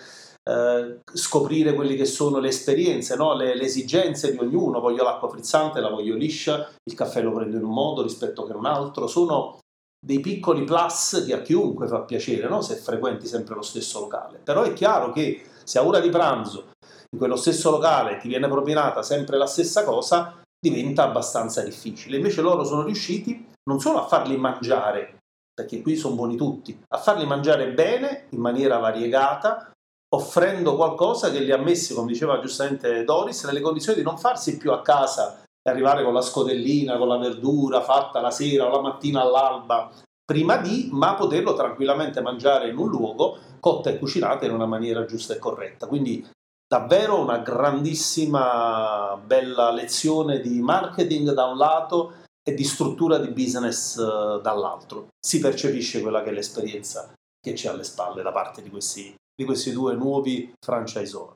eh, 0.49 0.99
scoprire 1.13 1.75
quelle 1.75 1.95
che 1.95 2.05
sono 2.05 2.39
le 2.39 2.47
esperienze, 2.47 3.15
no? 3.15 3.35
le, 3.35 3.55
le, 3.55 3.63
esigenze 3.63 4.31
di 4.31 4.38
ognuno. 4.39 4.79
Voglio 4.79 5.03
l'acqua 5.03 5.29
frizzante, 5.29 5.79
la 5.79 5.89
voglio 5.89 6.15
liscia, 6.15 6.67
il 6.83 6.95
caffè 6.95 7.21
lo 7.21 7.31
prendo 7.31 7.57
in 7.57 7.63
un 7.63 7.71
modo 7.71 8.01
rispetto 8.01 8.43
che 8.45 8.51
in 8.51 8.57
un 8.57 8.65
altro. 8.65 9.05
Sono 9.05 9.59
dei 10.03 10.19
piccoli 10.21 10.63
plus 10.63 11.23
che 11.27 11.33
a 11.33 11.41
chiunque 11.41 11.88
fa 11.88 12.01
piacere, 12.01 12.47
no? 12.47 12.62
se 12.62 12.75
frequenti 12.75 13.27
sempre 13.27 13.53
lo 13.53 13.62
stesso 13.62 13.99
locale. 13.99 14.39
Però 14.43 14.63
è 14.63 14.73
chiaro 14.73 15.12
che 15.12 15.43
se 15.63 15.77
a 15.77 15.85
ora 15.85 15.99
di 15.99 16.09
pranzo 16.09 16.69
in 17.12 17.17
quello 17.19 17.35
stesso 17.35 17.69
locale 17.69 18.17
ti 18.17 18.27
viene 18.27 18.47
propinata 18.47 19.03
sempre 19.03 19.38
la 19.38 19.45
stessa 19.45 19.83
cosa, 19.83 20.41
diventa 20.59 21.03
abbastanza 21.03 21.62
difficile. 21.62 22.17
Invece 22.17 22.41
loro 22.41 22.63
sono 22.63 22.83
riusciti 22.83 23.47
non 23.69 23.79
solo 23.79 23.99
a 23.99 24.07
farli 24.07 24.35
mangiare, 24.35 25.17
perché 25.53 25.81
qui 25.81 25.95
sono 25.95 26.15
buoni 26.15 26.35
tutti, 26.35 26.79
a 26.88 26.97
farli 26.97 27.25
mangiare 27.25 27.71
bene, 27.71 28.27
in 28.29 28.39
maniera 28.39 28.77
variegata, 28.77 29.71
offrendo 30.10 30.76
qualcosa 30.76 31.32
che 31.32 31.39
li 31.39 31.52
ha 31.52 31.58
messi, 31.58 31.93
come 31.93 32.12
diceva 32.12 32.39
giustamente 32.39 33.04
Doris, 33.04 33.43
nelle 33.45 33.62
condizioni 33.62 34.00
di 34.00 34.04
non 34.04 34.17
farsi 34.17 34.58
più 34.58 34.72
a 34.72 34.82
casa 34.82 35.43
e 35.43 35.69
arrivare 35.69 36.04
con 36.04 36.13
la 36.13 36.22
scodellina, 36.22 36.98
con 36.98 37.08
la 37.08 37.17
verdura 37.17 37.82
fatta 37.82 38.22
la 38.22 38.32
sera 38.32 38.65
o 38.65 38.69
la 38.69 38.82
mattina 38.82 39.22
all'alba, 39.22 39.91
prima 40.24 40.58
di, 40.58 40.89
ma 40.91 41.15
poterlo 41.15 41.54
tranquillamente 41.54 42.22
mangiare 42.22 42.69
in 42.69 42.78
un 42.78 42.89
luogo 42.89 43.38
cotta 43.60 43.89
e 43.89 44.00
cucinata 44.00 44.45
in 44.45 44.54
una 44.54 44.65
maniera 44.65 45.06
giusta 45.06 45.34
e 45.34 45.39
corretta. 45.39 45.88
Quindi 45.88 46.28
davvero 46.67 47.19
una 47.19 47.39
grandissima 47.39 49.19
bella 49.24 49.72
lezione 49.72 50.39
di 50.39 50.62
marketing 50.62 51.34
da 51.34 51.45
un 51.45 51.58
lato 51.58 52.13
e 52.48 52.54
di 52.54 52.63
struttura 52.63 53.17
di 53.17 53.30
business 53.30 53.95
uh, 53.98 54.39
dall'altro. 54.39 55.08
Si 55.19 55.39
percepisce 55.39 56.02
quella 56.02 56.24
che 56.24 56.30
è 56.30 56.34
l'esperienza 56.34 57.12
che 57.41 57.54
c'è 57.54 57.69
alle 57.69 57.84
spalle 57.84 58.22
da 58.22 58.32
parte 58.32 58.62
di 58.62 58.69
questi 58.69 59.13
di 59.39 59.45
questi 59.45 59.71
due 59.71 59.95
nuovi 59.95 60.54
franchisor. 60.60 61.34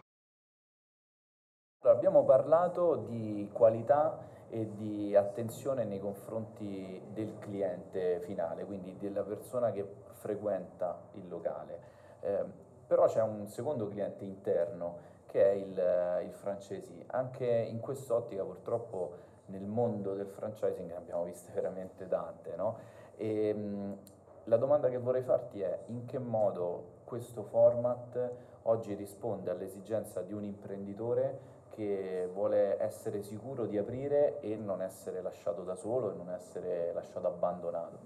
Abbiamo 1.86 2.26
parlato 2.26 2.98
di 2.98 3.48
qualità 3.54 4.20
e 4.50 4.76
di 4.76 5.16
attenzione 5.16 5.86
nei 5.86 6.02
confronti 6.02 7.02
del 7.14 7.38
cliente 7.40 8.20
finale, 8.20 8.66
quindi 8.66 8.98
della 8.98 9.22
persona 9.22 9.72
che 9.72 9.88
frequenta 10.16 11.00
il 11.14 11.30
locale. 11.30 11.80
Eh, 12.20 12.44
però 12.86 13.06
c'è 13.06 13.22
un 13.22 13.48
secondo 13.48 13.88
cliente 13.88 14.26
interno 14.26 14.98
che 15.28 15.52
è 15.52 15.54
il, 15.54 16.26
il 16.26 16.34
franchisee. 16.34 17.06
Anche 17.08 17.46
in 17.48 17.80
quest'ottica 17.80 18.44
purtroppo 18.44 19.14
nel 19.46 19.64
mondo 19.64 20.14
del 20.14 20.28
franchising 20.28 20.90
ne 20.90 20.98
abbiamo 20.98 21.24
viste 21.24 21.54
veramente 21.56 22.06
tante. 22.10 22.54
No? 22.58 22.80
E, 23.16 23.54
mh, 23.54 23.98
la 24.46 24.58
domanda 24.58 24.90
che 24.90 24.98
vorrei 24.98 25.24
farti 25.24 25.62
è 25.62 25.84
in 25.86 26.04
che 26.04 26.20
modo 26.20 26.93
questo 27.14 27.44
format 27.44 28.32
oggi 28.64 28.96
risponde 28.96 29.52
all'esigenza 29.52 30.24
di 30.24 30.34
un 30.34 30.44
imprenditore 30.44 31.52
che 31.70 32.28
vuole 32.34 32.82
essere 32.82 33.22
sicuro 33.22 33.68
di 33.68 33.78
aprire 33.78 34.40
e 34.40 34.56
non 34.56 34.82
essere 34.82 35.22
lasciato 35.22 35.62
da 35.62 35.76
solo 35.76 36.12
e 36.12 36.16
non 36.16 36.32
essere 36.32 36.92
lasciato 36.92 37.28
abbandonato. 37.28 38.00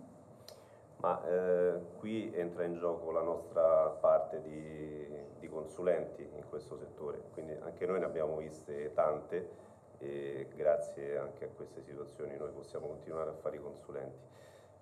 Ma 0.98 1.26
eh, 1.26 1.80
qui 2.00 2.36
entra 2.36 2.65
in 2.65 2.76
gioco 2.76 3.12
la 3.12 3.22
nostra 3.22 3.88
parte 3.91 4.41
di, 4.41 5.08
di, 5.39 5.48
consulenti 5.48 6.30
in 6.36 6.43
questo 6.50 6.76
settore, 6.76 7.22
quindi 7.32 7.54
anche 7.62 7.86
noi 7.86 8.00
ne 8.00 8.06
abbiamo 8.06 8.36
viste 8.36 8.91
tante 8.93 9.50
e 10.00 10.50
grazie 10.54 11.17
anche 11.17 11.46
a 11.46 11.50
queste 11.56 11.82
situazioni 11.82 12.36
noi 12.36 12.52
possiamo 12.52 12.88
continuare 12.88 13.30
a 13.30 13.36
fare 13.36 13.56
i 13.56 13.62
consulenti. 13.62 14.36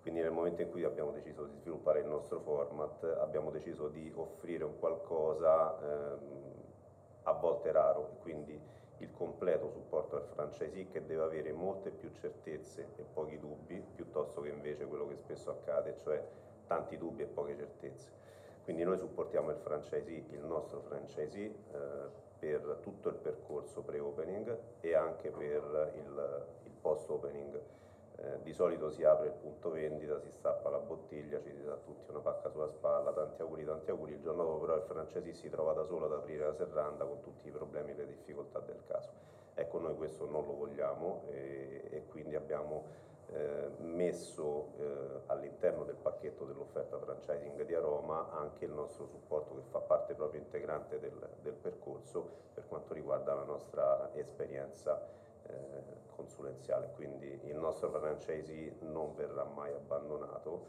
Quindi 0.06 0.22
nel 0.22 0.34
momento 0.34 0.62
in 0.62 0.70
cui 0.70 0.84
abbiamo 0.84 1.10
deciso 1.10 1.46
di 1.46 1.56
sviluppare 1.56 2.02
il 2.02 2.06
nostro 2.06 2.40
format, 2.42 3.04
abbiamo 3.22 3.50
deciso 3.50 3.88
di 3.88 4.12
offrire 4.14 4.64
un 4.64 4.78
qualcosa 4.78 5.80
ehm, 5.82 6.54
a 7.24 7.32
volte 7.32 7.72
raro, 7.72 8.18
quindi 8.22 8.56
il 8.98 9.12
completo 9.12 9.68
supporto 9.72 10.18
al 10.18 10.28
franchisee 10.28 10.90
che 10.90 11.04
deve 11.08 11.24
avere 11.24 11.52
molte 11.54 11.90
più 11.90 12.12
certezze 12.12 12.90
e 12.98 13.02
pochi 13.02 13.40
dubbi, 13.40 13.84
piuttosto 13.96 14.42
che 14.42 14.50
invece 14.50 14.86
quello 14.86 15.08
che 15.08 15.16
spesso 15.16 15.50
accade, 15.50 15.98
cioè 16.04 16.24
tanti 16.68 17.00
dubbi 17.00 17.24
e 17.24 17.26
poche 17.26 17.56
certezze. 17.56 18.08
Quindi 18.64 18.84
noi 18.84 19.00
supportiamo 19.00 19.50
il 19.50 19.58
franchisee, 19.58 20.26
il 20.30 20.44
nostro 20.44 20.82
franchisee, 20.82 21.46
eh, 21.72 22.24
per 22.38 22.78
tutto 22.84 23.10
il 23.10 23.16
percorso 23.16 23.82
pre-opening 23.82 24.56
e 24.82 24.94
anche 24.94 25.32
per 25.32 25.94
il, 25.96 26.46
il 26.66 26.74
post-opening 26.80 27.60
eh, 28.18 28.42
di 28.44 28.54
solito 28.54 28.90
si 28.90 29.04
apre 29.04 29.28
il 29.28 29.34
punto 29.34 29.72
vendita, 29.72 30.20
si 30.20 30.32
stappa 30.32 30.70
la 30.70 30.80
bottiglia, 30.80 31.42
ci 31.42 31.52
si 31.52 31.64
dà 31.64 31.76
tutti 31.76 32.10
una 32.10 32.20
pacca 32.20 32.50
sulla 32.50 32.70
spalla, 32.70 33.12
tanti 33.12 33.42
auguri, 33.42 33.66
tanti 33.66 33.90
auguri, 33.90 34.14
il 34.14 34.22
giorno 34.22 34.44
dopo 34.44 34.60
però 34.60 34.76
il 34.76 34.84
francese 34.84 35.34
si 35.34 35.50
trova 35.50 35.74
da 35.74 35.84
solo 35.84 36.06
ad 36.06 36.14
aprire 36.14 36.46
la 36.46 36.54
serranda 36.54 37.06
con 37.06 37.22
tutti 37.22 37.48
i 37.48 37.52
problemi 37.52 37.92
e 37.92 37.96
le 37.96 38.08
difficoltà 38.08 38.60
del 38.60 38.82
caso. 38.88 39.10
Ecco, 39.54 39.80
noi 39.80 39.96
questo 39.96 40.30
non 40.30 40.46
lo 40.46 40.54
vogliamo 40.54 41.24
e, 41.30 41.88
e 41.90 42.06
quindi 42.08 42.36
abbiamo 42.36 43.04
eh, 43.28 43.72
messo 43.80 44.74
eh, 44.78 45.22
all'interno 45.28 45.84
del 45.84 45.96
pacchetto 45.96 46.46
dell'offerta 46.46 46.98
franchising 47.00 47.66
di 47.66 47.74
Aroma 47.74 48.32
anche 48.32 48.66
il 48.66 48.72
nostro 48.72 49.08
supporto 49.08 49.56
che 49.56 49.64
fa 49.72 49.80
parte 49.80 50.14
proprio 50.14 50.42
integrante 50.42 51.00
del, 51.00 51.30
del 51.42 51.54
percorso 51.54 52.44
per 52.54 52.68
quanto 52.68 52.94
riguarda 52.94 53.34
la 53.34 53.44
nostra 53.44 54.12
esperienza 54.14 55.02
consulenziale, 56.16 56.92
quindi 56.96 57.40
il 57.44 57.56
nostro 57.58 57.90
franchisee 57.90 58.78
non 58.82 59.14
verrà 59.16 59.44
mai 59.44 59.74
abbandonato 59.74 60.66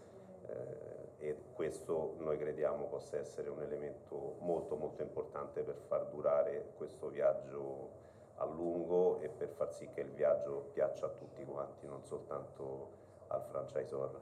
eh, 0.47 1.07
e 1.19 1.37
questo 1.55 2.15
noi 2.19 2.37
crediamo 2.37 2.85
possa 2.85 3.19
essere 3.19 3.49
un 3.49 3.63
elemento 3.63 4.37
molto 4.41 4.77
molto 4.77 5.03
importante 5.03 5.63
per 5.63 5.77
far 5.89 6.07
durare 6.07 6.73
questo 6.77 7.09
viaggio 7.09 8.05
a 8.37 8.45
lungo 8.45 9.21
e 9.21 9.29
per 9.29 9.49
far 9.49 9.73
sì 9.73 9.89
che 9.95 10.03
il 10.03 10.11
viaggio 10.11 10.69
piaccia 10.73 11.07
a 11.07 11.09
tutti 11.09 11.43
quanti, 11.45 11.87
non 11.87 12.05
soltanto 12.05 12.91
al 13.29 13.43
franchisor. 13.43 14.21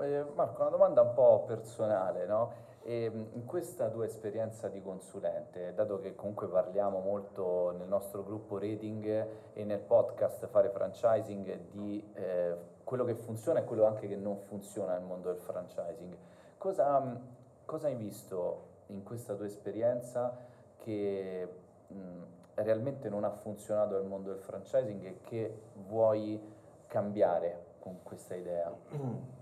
Eh, 0.00 0.24
Marco, 0.34 0.60
una 0.60 0.70
domanda 0.70 1.00
un 1.00 1.14
po' 1.14 1.44
personale, 1.46 2.26
no? 2.26 2.52
E 2.84 3.04
ehm, 3.04 3.28
in 3.32 3.44
questa 3.44 3.88
tua 3.88 4.04
esperienza 4.04 4.68
di 4.68 4.82
consulente, 4.82 5.72
dato 5.74 6.00
che 6.00 6.14
comunque 6.14 6.48
parliamo 6.48 6.98
molto 7.00 7.70
nel 7.76 7.86
nostro 7.86 8.24
gruppo 8.24 8.58
rating 8.58 9.26
e 9.52 9.64
nel 9.64 9.78
podcast 9.78 10.46
fare 10.46 10.68
franchising 10.70 11.70
di 11.70 12.04
eh, 12.14 12.56
quello 12.82 13.04
che 13.04 13.14
funziona 13.14 13.60
e 13.60 13.64
quello 13.64 13.86
anche 13.86 14.08
che 14.08 14.16
non 14.16 14.38
funziona 14.38 14.94
nel 14.94 15.04
mondo 15.04 15.30
del 15.30 15.40
franchising, 15.40 16.16
cosa, 16.58 17.20
cosa 17.64 17.86
hai 17.86 17.94
visto 17.94 18.70
in 18.86 19.04
questa 19.04 19.34
tua 19.34 19.46
esperienza 19.46 20.36
che 20.76 21.48
mh, 21.86 22.22
realmente 22.54 23.08
non 23.08 23.24
ha 23.24 23.30
funzionato 23.30 23.94
nel 23.94 24.06
mondo 24.06 24.30
del 24.30 24.40
franchising 24.40 25.04
e 25.04 25.20
che 25.22 25.62
vuoi 25.86 26.40
cambiare 26.88 27.70
con 27.78 28.02
questa 28.02 28.34
idea? 28.34 28.74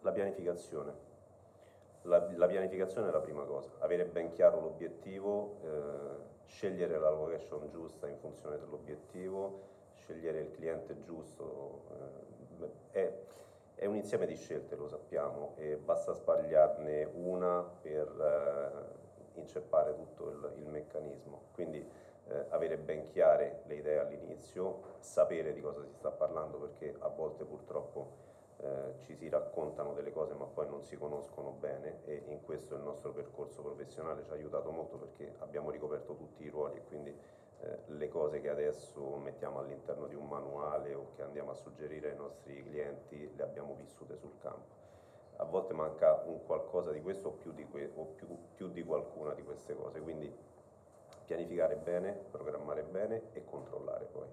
La 0.00 0.10
pianificazione 0.10 1.11
la, 2.02 2.28
la, 2.34 2.46
pianificazione 2.46 3.08
è 3.08 3.12
la 3.12 3.20
prima 3.20 3.44
cosa, 3.44 3.70
avere 3.78 4.04
ben 4.04 4.30
chiaro 4.32 4.60
l'obiettivo, 4.60 5.58
eh, 5.62 6.30
scegliere 6.46 6.98
la 6.98 7.10
location 7.10 7.68
giusta 7.70 8.08
in 8.08 8.16
funzione 8.18 8.58
dell'obiettivo, 8.58 9.70
scegliere 9.94 10.40
il 10.40 10.50
cliente 10.50 11.00
giusto, 11.02 11.82
eh, 12.60 12.70
è, 12.90 13.12
è, 13.76 13.86
un 13.86 13.96
insieme 13.96 14.26
di 14.26 14.36
scelte, 14.36 14.76
lo 14.76 14.88
sappiamo, 14.88 15.54
e 15.56 15.76
basta 15.76 16.12
sbagliarne 16.12 17.08
una 17.14 17.62
per 17.62 18.94
eh, 19.34 19.38
inceppare 19.40 19.94
tutto 19.94 20.30
il, 20.30 20.52
il 20.58 20.68
meccanismo. 20.68 21.42
Quindi 21.52 21.88
eh, 22.28 22.46
avere 22.50 22.78
ben 22.78 23.06
chiare 23.08 23.62
le 23.66 23.74
idee 23.76 23.98
all'inizio, 23.98 24.80
sapere 24.98 25.52
di 25.52 25.60
cosa 25.60 25.82
si 25.82 25.92
sta 25.92 26.10
parlando 26.10 26.58
perché 26.58 26.94
a 26.98 27.08
volte 27.08 27.44
purtroppo 27.44 28.30
eh, 28.62 28.94
ci 29.00 29.16
si 29.16 29.28
raccontano 29.28 29.92
delle 29.92 30.12
cose 30.12 30.34
ma 30.34 30.44
poi 30.44 30.68
non 30.68 30.82
si 30.84 30.96
conoscono 30.96 31.50
bene 31.50 32.04
e 32.04 32.22
in 32.28 32.42
questo 32.42 32.76
il 32.76 32.82
nostro 32.82 33.10
percorso 33.10 33.60
professionale 33.60 34.24
ci 34.24 34.30
ha 34.30 34.34
aiutato 34.34 34.70
molto 34.70 34.96
perché 34.98 35.34
abbiamo 35.40 35.70
ricoperto 35.70 36.14
tutti 36.14 36.44
i 36.44 36.48
ruoli 36.48 36.76
e 36.76 36.84
quindi 36.84 37.10
eh, 37.10 37.78
le 37.86 38.08
cose 38.08 38.40
che 38.40 38.48
adesso 38.48 39.16
mettiamo 39.16 39.58
all'interno 39.58 40.06
di 40.06 40.14
un 40.14 40.28
manuale 40.28 40.94
o 40.94 41.08
che 41.16 41.22
andiamo 41.22 41.50
a 41.50 41.54
suggerire 41.54 42.10
ai 42.10 42.16
nostri 42.16 42.62
clienti 42.62 43.32
le 43.34 43.42
abbiamo 43.42 43.74
vissute 43.74 44.16
sul 44.16 44.38
campo. 44.38 44.80
A 45.38 45.44
volte 45.44 45.72
manca 45.72 46.22
un 46.26 46.44
qualcosa 46.46 46.92
di 46.92 47.02
questo 47.02 47.28
o 47.28 47.32
più 47.32 47.52
di, 47.52 47.66
que- 47.66 47.90
o 47.96 48.04
più, 48.14 48.28
più 48.54 48.68
di 48.68 48.84
qualcuna 48.84 49.34
di 49.34 49.42
queste 49.42 49.74
cose, 49.74 50.00
quindi 50.00 50.32
pianificare 51.24 51.74
bene, 51.76 52.12
programmare 52.30 52.84
bene 52.84 53.22
e 53.32 53.44
controllare 53.44 54.04
poi 54.04 54.28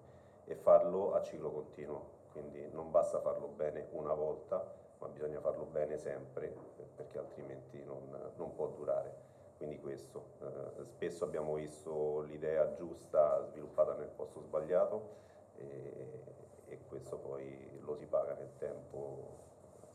e 0.45 0.55
farlo 0.55 1.13
a 1.13 1.21
ciclo 1.21 1.51
continuo 1.51 2.17
quindi 2.39 2.69
non 2.71 2.89
basta 2.91 3.19
farlo 3.19 3.47
bene 3.47 3.87
una 3.91 4.13
volta, 4.13 4.65
ma 4.99 5.07
bisogna 5.07 5.39
farlo 5.39 5.65
bene 5.65 5.97
sempre 5.97 6.53
perché 6.95 7.17
altrimenti 7.17 7.83
non, 7.83 8.33
non 8.35 8.55
può 8.55 8.67
durare. 8.67 9.27
Quindi 9.57 9.79
questo, 9.79 10.23
eh, 10.41 10.85
spesso 10.85 11.25
abbiamo 11.25 11.55
visto 11.55 12.21
l'idea 12.21 12.73
giusta 12.75 13.45
sviluppata 13.47 13.93
nel 13.95 14.07
posto 14.07 14.39
sbagliato 14.39 15.17
e, 15.57 16.23
e 16.67 16.79
questo 16.87 17.17
poi 17.17 17.77
lo 17.81 17.95
si 17.95 18.05
paga 18.05 18.33
nel 18.35 18.51
tempo 18.57 19.37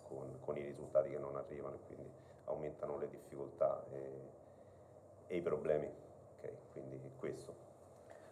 con, 0.03 0.39
con, 0.41 0.59
i 0.59 0.63
risultati 0.63 1.09
che 1.09 1.19
non 1.19 1.37
arrivano 1.37 1.77
e 1.77 1.79
quindi 1.87 2.11
aumentano 2.45 2.99
le 2.99 3.09
difficoltà 3.09 3.83
e, 3.91 4.21
e 5.29 5.37
i 5.37 5.41
problemi. 5.41 5.91
Okay, 6.39 6.57
quindi 6.73 7.01
questo. 7.19 7.55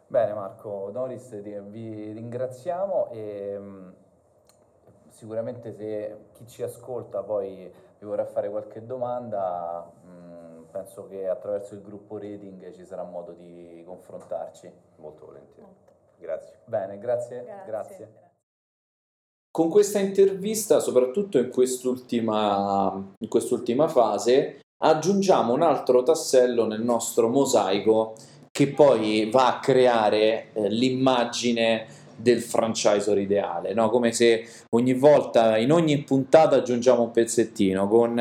Bene 0.07 0.35
Marco, 0.35 0.91
Doris 0.93 1.41
vi 1.41 2.13
ringraziamo 2.13 3.09
e 3.09 3.57
mm, 3.59 3.93
sicuramente 5.13 5.73
se 5.73 6.17
chi 6.33 6.47
ci 6.47 6.63
ascolta 6.63 7.23
poi 7.23 7.71
vi 7.99 8.07
vorrà 8.07 8.25
fare 8.25 8.51
qualche 8.51 8.85
domanda, 8.85 9.89
mh, 10.05 10.11
mm, 10.11 10.63
penso 10.71 11.07
che 11.07 11.29
attraverso 11.29 11.75
il 11.75 11.83
gruppo 11.83 12.19
rating 12.19 12.73
ci 12.75 12.85
sarà 12.85 13.05
modo 13.05 13.33
di 13.33 13.83
confrontarci. 13.87 14.71
Molto 14.97 15.27
volentieri. 15.27 15.63
Molto. 15.63 15.93
Grazie. 16.19 16.59
Bene, 16.65 16.99
grazie. 16.99 17.45
grazie. 17.45 17.65
grazie. 17.67 18.21
Con 19.51 19.69
questa 19.69 19.99
intervista, 19.99 20.81
soprattutto 20.81 21.39
in 21.39 21.51
quest'ultima, 21.51 23.15
in 23.19 23.29
quest'ultima 23.29 23.87
fase, 23.87 24.61
aggiungiamo 24.79 25.53
un 25.53 25.63
altro 25.63 26.03
tassello 26.03 26.67
nel 26.67 26.81
nostro 26.81 27.29
mosaico 27.29 28.15
che 28.51 28.69
poi 28.69 29.31
va 29.31 29.49
a 29.49 29.59
creare 29.61 30.53
eh, 30.53 30.69
l'immagine 30.69 31.87
del 32.17 32.41
franchisor 32.41 33.19
ideale, 33.19 33.75
no? 33.75 33.91
come 33.91 34.13
se 34.13 34.47
ogni 34.75 34.95
volta, 34.95 35.57
in 35.59 35.73
ogni 35.73 35.99
puntata 36.03 36.57
aggiungiamo 36.57 37.03
un 37.03 37.11
pezzettino. 37.11 37.89
Con, 37.89 38.21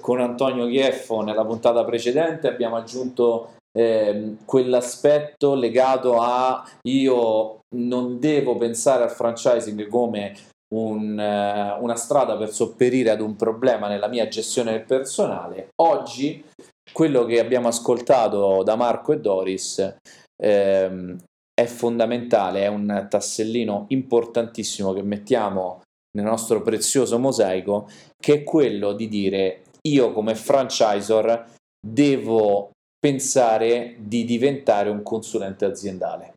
con 0.00 0.20
Antonio 0.20 0.66
Chieffo 0.66 1.22
nella 1.22 1.44
puntata 1.44 1.84
precedente 1.84 2.48
abbiamo 2.48 2.76
aggiunto 2.76 3.54
eh, 3.76 4.36
quell'aspetto 4.44 5.54
legato 5.54 6.18
a 6.20 6.66
io 6.88 7.60
non 7.76 8.18
devo 8.18 8.56
pensare 8.56 9.04
al 9.04 9.10
franchising 9.10 9.86
come 9.88 10.34
un, 10.74 11.12
uh, 11.18 11.82
una 11.82 11.96
strada 11.96 12.36
per 12.36 12.50
sopperire 12.50 13.10
ad 13.10 13.20
un 13.20 13.36
problema 13.36 13.88
nella 13.88 14.08
mia 14.08 14.28
gestione 14.28 14.72
del 14.72 14.84
personale. 14.84 15.68
Oggi 15.82 16.44
quello 16.92 17.24
che 17.24 17.38
abbiamo 17.38 17.68
ascoltato 17.68 18.62
da 18.62 18.74
Marco 18.76 19.12
e 19.12 19.20
Doris 19.20 19.96
ehm, 20.42 21.16
è 21.58 21.66
fondamentale, 21.66 22.62
è 22.62 22.66
un 22.68 23.08
tassellino 23.10 23.86
importantissimo 23.88 24.92
che 24.92 25.02
mettiamo 25.02 25.82
nel 26.16 26.24
nostro 26.24 26.62
prezioso 26.62 27.18
mosaico, 27.18 27.88
che 28.16 28.34
è 28.34 28.44
quello 28.44 28.92
di 28.92 29.08
dire 29.08 29.62
io 29.88 30.12
come 30.12 30.36
franchisor 30.36 31.46
devo 31.84 32.70
pensare 32.96 33.96
di 33.98 34.24
diventare 34.24 34.88
un 34.88 35.02
consulente 35.02 35.64
aziendale. 35.64 36.34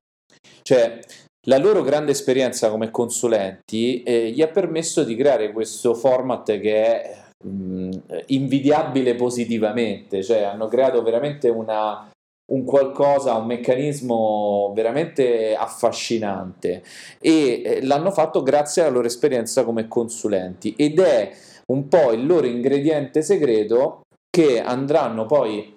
Cioè, 0.64 1.00
la 1.46 1.58
loro 1.60 1.84
grande 1.84 2.14
esperienza 2.14 2.72
come 2.72 2.90
consulenti 2.90 4.02
eh, 4.02 4.32
gli 4.32 4.42
ha 4.42 4.48
permesso 4.48 5.04
di 5.04 5.16
creare 5.16 5.52
questo 5.52 5.94
format 5.94 6.60
che 6.60 6.84
è 6.84 7.24
mh, 7.46 7.98
invidiabile 8.28 9.14
positivamente, 9.14 10.24
cioè 10.24 10.42
hanno 10.42 10.68
creato 10.68 11.04
veramente 11.04 11.48
una, 11.48 12.10
un 12.52 12.64
qualcosa, 12.64 13.36
un 13.36 13.46
meccanismo 13.46 14.72
veramente 14.76 15.56
affascinante. 15.56 16.84
E 17.20 17.62
eh, 17.64 17.86
l'hanno 17.86 18.12
fatto 18.12 18.44
grazie 18.44 18.82
alla 18.82 18.92
loro 18.92 19.08
esperienza 19.08 19.64
come 19.64 19.88
consulenti. 19.88 20.74
Ed 20.78 21.00
è 21.00 21.32
un 21.68 21.88
po' 21.88 22.12
il 22.12 22.26
loro 22.26 22.48
ingrediente 22.48 23.22
segreto 23.22 24.02
che 24.30 24.62
andranno 24.62 25.26
poi 25.26 25.74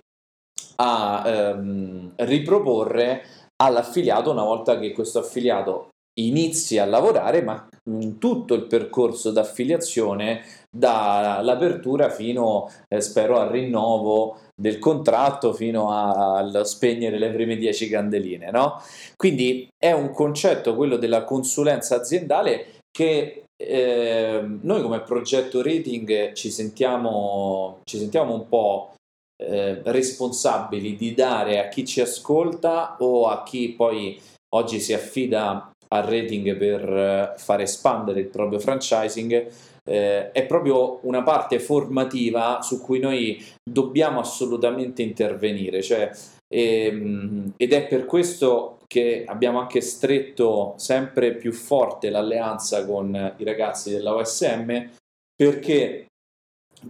a 0.76 1.22
ehm, 1.24 2.12
riproporre 2.16 3.22
all'affiliato 3.62 4.30
una 4.30 4.42
volta 4.42 4.78
che 4.78 4.92
questo 4.92 5.20
affiliato 5.20 5.88
inizi 6.20 6.78
a 6.78 6.84
lavorare, 6.84 7.42
ma 7.42 7.68
tutto 8.18 8.54
il 8.54 8.66
percorso 8.66 9.30
d'affiliazione 9.30 10.42
dall'apertura 10.74 12.10
fino, 12.10 12.68
eh, 12.88 13.00
spero, 13.00 13.38
al 13.38 13.48
rinnovo 13.48 14.38
del 14.56 14.78
contratto 14.78 15.52
fino 15.52 15.90
a, 15.90 16.64
spegnere 16.64 17.18
le 17.18 17.30
prime 17.30 17.56
10 17.56 17.88
candeline. 17.88 18.50
No? 18.50 18.82
Quindi 19.16 19.68
è 19.78 19.92
un 19.92 20.10
concetto, 20.10 20.74
quello 20.74 20.96
della 20.96 21.24
consulenza 21.24 21.96
aziendale, 21.96 22.80
che 22.90 23.44
eh, 23.56 24.44
noi 24.62 24.82
come 24.82 25.00
progetto 25.02 25.62
rating 25.62 26.32
ci 26.32 26.50
sentiamo, 26.50 27.80
ci 27.84 27.98
sentiamo 27.98 28.34
un 28.34 28.48
po' 28.48 28.94
eh, 29.36 29.80
responsabili 29.84 30.96
di 30.96 31.14
dare 31.14 31.64
a 31.64 31.68
chi 31.68 31.84
ci 31.84 32.00
ascolta 32.00 32.96
o 32.98 33.28
a 33.28 33.42
chi 33.42 33.70
poi 33.70 34.20
oggi 34.54 34.80
si 34.80 34.92
affida 34.92 35.70
al 35.88 36.04
rating 36.04 36.56
per 36.56 36.88
eh, 36.88 37.34
far 37.36 37.60
espandere 37.60 38.20
il 38.20 38.28
proprio 38.28 38.58
franchising 38.58 39.46
eh, 39.86 40.30
è 40.30 40.46
proprio 40.46 41.00
una 41.02 41.22
parte 41.22 41.58
formativa 41.58 42.60
su 42.62 42.80
cui 42.80 42.98
noi 42.98 43.44
dobbiamo 43.62 44.20
assolutamente 44.20 45.02
intervenire 45.02 45.82
cioè, 45.82 46.10
ehm, 46.48 47.52
ed 47.56 47.72
è 47.72 47.86
per 47.86 48.06
questo 48.06 48.78
che 48.86 49.24
abbiamo 49.26 49.60
anche 49.60 49.80
stretto 49.80 50.74
sempre 50.76 51.34
più 51.34 51.52
forte 51.52 52.10
l'alleanza 52.10 52.86
con 52.86 53.34
i 53.36 53.44
ragazzi 53.44 53.90
della 53.90 54.14
OSM 54.14 54.90
perché 55.34 56.06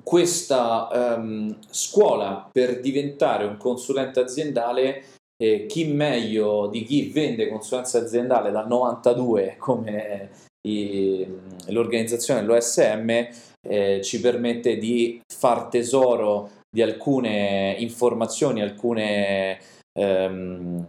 questa 0.02 1.16
um, 1.16 1.57
scuola 1.70 2.48
per 2.50 2.80
diventare 2.80 3.44
un 3.44 3.57
consulente 3.57 4.20
aziendale 4.20 5.04
eh, 5.37 5.66
chi 5.66 5.87
meglio 5.87 6.68
di 6.68 6.85
chi 6.85 7.11
vende 7.11 7.49
consulenza 7.49 7.99
aziendale 7.99 8.51
dal 8.51 8.66
92 8.66 9.57
come 9.59 10.31
i, 10.66 11.27
l'organizzazione 11.68 12.40
dell'OSM 12.40 13.29
eh, 13.66 14.01
ci 14.03 14.20
permette 14.20 14.79
di 14.79 15.20
far 15.27 15.68
tesoro 15.68 16.51
di 16.70 16.83
alcune 16.83 17.75
informazioni, 17.79 18.62
alcune 18.62 19.59
ehm, 19.99 20.87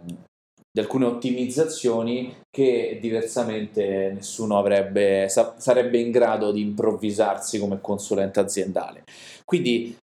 di 0.76 0.82
alcune 0.82 1.06
ottimizzazioni 1.06 2.34
che 2.50 2.98
diversamente 3.00 4.12
nessuno 4.12 4.58
avrebbe, 4.58 5.26
sa, 5.30 5.54
sarebbe 5.56 5.98
in 5.98 6.10
grado 6.10 6.52
di 6.52 6.60
improvvisarsi 6.60 7.58
come 7.58 7.80
consulente 7.80 8.40
aziendale. 8.40 9.04
Quindi 9.44 9.96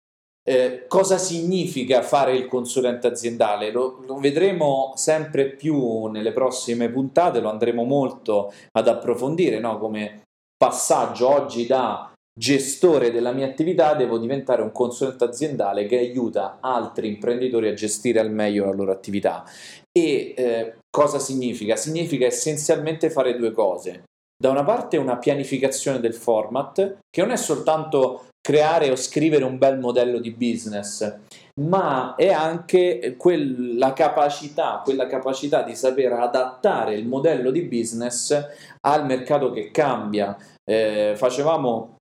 eh, 0.43 0.85
cosa 0.87 1.17
significa 1.17 2.01
fare 2.01 2.35
il 2.35 2.47
consulente 2.47 3.07
aziendale? 3.07 3.71
Lo, 3.71 4.03
lo, 4.05 4.19
vedremo 4.19 4.93
sempre 4.95 5.49
più 5.51 6.05
nelle 6.05 6.33
prossime 6.33 6.89
puntate, 6.89 7.39
lo 7.39 7.49
andremo 7.49 7.83
molto 7.83 8.51
ad 8.71 8.87
approfondire 8.87 9.59
no? 9.59 9.77
come 9.77 10.23
passaggio 10.57 11.29
oggi 11.29 11.65
da 11.65 12.11
gestore 12.33 13.11
della 13.11 13.33
mia 13.33 13.45
attività 13.45 13.93
devo 13.93 14.17
diventare 14.17 14.61
un 14.61 14.71
consulente 14.71 15.25
aziendale 15.25 15.85
che 15.85 15.97
aiuta 15.97 16.59
altri 16.61 17.09
imprenditori 17.09 17.67
a 17.67 17.73
gestire 17.73 18.19
al 18.19 18.31
meglio 18.31 18.65
la 18.65 18.71
loro 18.71 18.91
attività 18.91 19.43
e 19.91 20.33
eh, 20.35 20.75
cosa 20.89 21.19
significa? 21.19 21.75
Significa 21.75 22.25
essenzialmente 22.25 23.09
fare 23.09 23.35
due 23.35 23.51
cose. 23.51 24.03
Da 24.41 24.49
una 24.49 24.63
parte 24.63 24.97
una 24.97 25.17
pianificazione 25.17 25.99
del 25.99 26.15
format, 26.15 26.97
che 27.11 27.21
non 27.21 27.29
è 27.29 27.35
soltanto 27.35 28.29
creare 28.41 28.89
o 28.89 28.95
scrivere 28.95 29.43
un 29.43 29.59
bel 29.59 29.77
modello 29.77 30.17
di 30.17 30.31
business, 30.31 31.19
ma 31.61 32.15
è 32.15 32.29
anche 32.29 33.13
quella 33.19 33.93
capacità, 33.93 34.81
quella 34.83 35.05
capacità 35.05 35.61
di 35.61 35.75
saper 35.75 36.13
adattare 36.13 36.95
il 36.95 37.07
modello 37.07 37.51
di 37.51 37.61
business 37.61 38.35
al 38.79 39.05
mercato 39.05 39.51
che 39.51 39.69
cambia. 39.69 40.35
Eh, 40.67 41.13
facevamo 41.15 41.97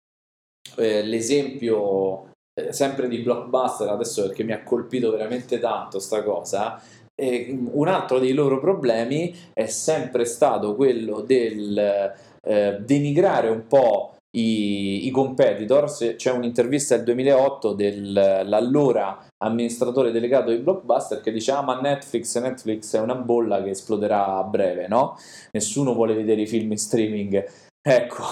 eh, 0.77 1.05
l'esempio 1.05 2.33
eh, 2.53 2.71
sempre 2.71 3.09
di 3.09 3.21
blockbuster 3.21 3.89
adesso 3.89 4.27
perché 4.27 4.43
mi 4.43 4.53
ha 4.53 4.63
colpito 4.63 5.11
veramente 5.11 5.59
tanto 5.59 5.99
sta 5.99 6.23
cosa 6.23 6.81
e 7.19 7.59
un 7.73 7.89
altro 7.89 8.19
dei 8.19 8.35
loro 8.35 8.61
problemi 8.61 9.35
è 9.55 9.67
sempre 9.67 10.27
stato 10.27 10.77
quello 10.77 11.23
del 11.23 12.13
eh, 12.43 12.79
denigrare 12.81 13.49
un 13.49 13.67
po' 13.67 14.17
i, 14.37 15.07
i 15.07 15.11
competitor. 15.11 15.91
C'è 16.17 16.31
un'intervista 16.31 16.95
del 16.97 17.05
2008 17.07 17.73
dell'allora 17.73 19.27
amministratore 19.39 20.13
delegato 20.13 20.51
di 20.51 20.59
Blockbuster 20.59 21.21
che 21.21 21.33
dice: 21.33 21.53
Ah, 21.53 21.63
ma 21.63 21.81
Netflix, 21.81 22.39
Netflix 22.39 22.95
è 22.95 23.01
una 23.01 23.15
bolla 23.15 23.63
che 23.63 23.71
esploderà 23.71 24.37
a 24.37 24.45
breve, 24.45 24.87
no? 24.87 25.17
Nessuno 25.53 25.95
vuole 25.95 26.15
vedere 26.15 26.43
i 26.43 26.47
film 26.47 26.71
in 26.73 26.79
streaming. 26.79 27.45
Ecco, 27.81 28.25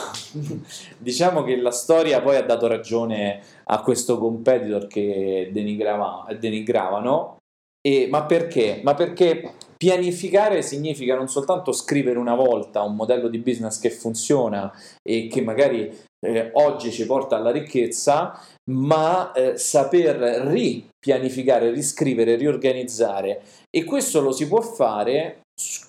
diciamo 0.99 1.42
che 1.42 1.57
la 1.57 1.70
storia 1.70 2.20
poi 2.20 2.37
ha 2.37 2.42
dato 2.42 2.66
ragione 2.66 3.40
a 3.64 3.81
questo 3.81 4.18
competitor 4.18 4.88
che 4.88 5.49
denigrava, 5.53 6.27
denigravano 6.38 7.38
e, 7.87 8.09
ma 8.09 8.25
perché? 8.25 8.81
Ma 8.83 8.94
perché 8.94 9.57
pianificare 9.77 10.62
significa 10.62 11.14
non 11.14 11.29
soltanto 11.29 11.73
scrivere 11.73 12.18
una 12.18 12.35
volta 12.35 12.83
un 12.83 12.97
modello 12.97 13.29
di 13.29 13.38
business 13.38 13.79
che 13.79 13.90
funziona 13.90 14.73
e 15.07 15.29
che 15.29 15.42
magari 15.42 15.94
eh, 16.25 16.51
oggi 16.55 16.90
ci 16.90 17.05
porta 17.05 17.37
alla 17.37 17.51
ricchezza, 17.51 18.40
ma 18.70 19.33
eh, 19.33 19.59
saper 19.59 20.16
ripianificare, 20.16 21.70
riscrivere, 21.70 22.37
riorganizzare. 22.37 23.42
E 23.68 23.85
questo 23.85 24.23
lo 24.23 24.33
si 24.33 24.49
può 24.49 24.62
fare 24.62 25.40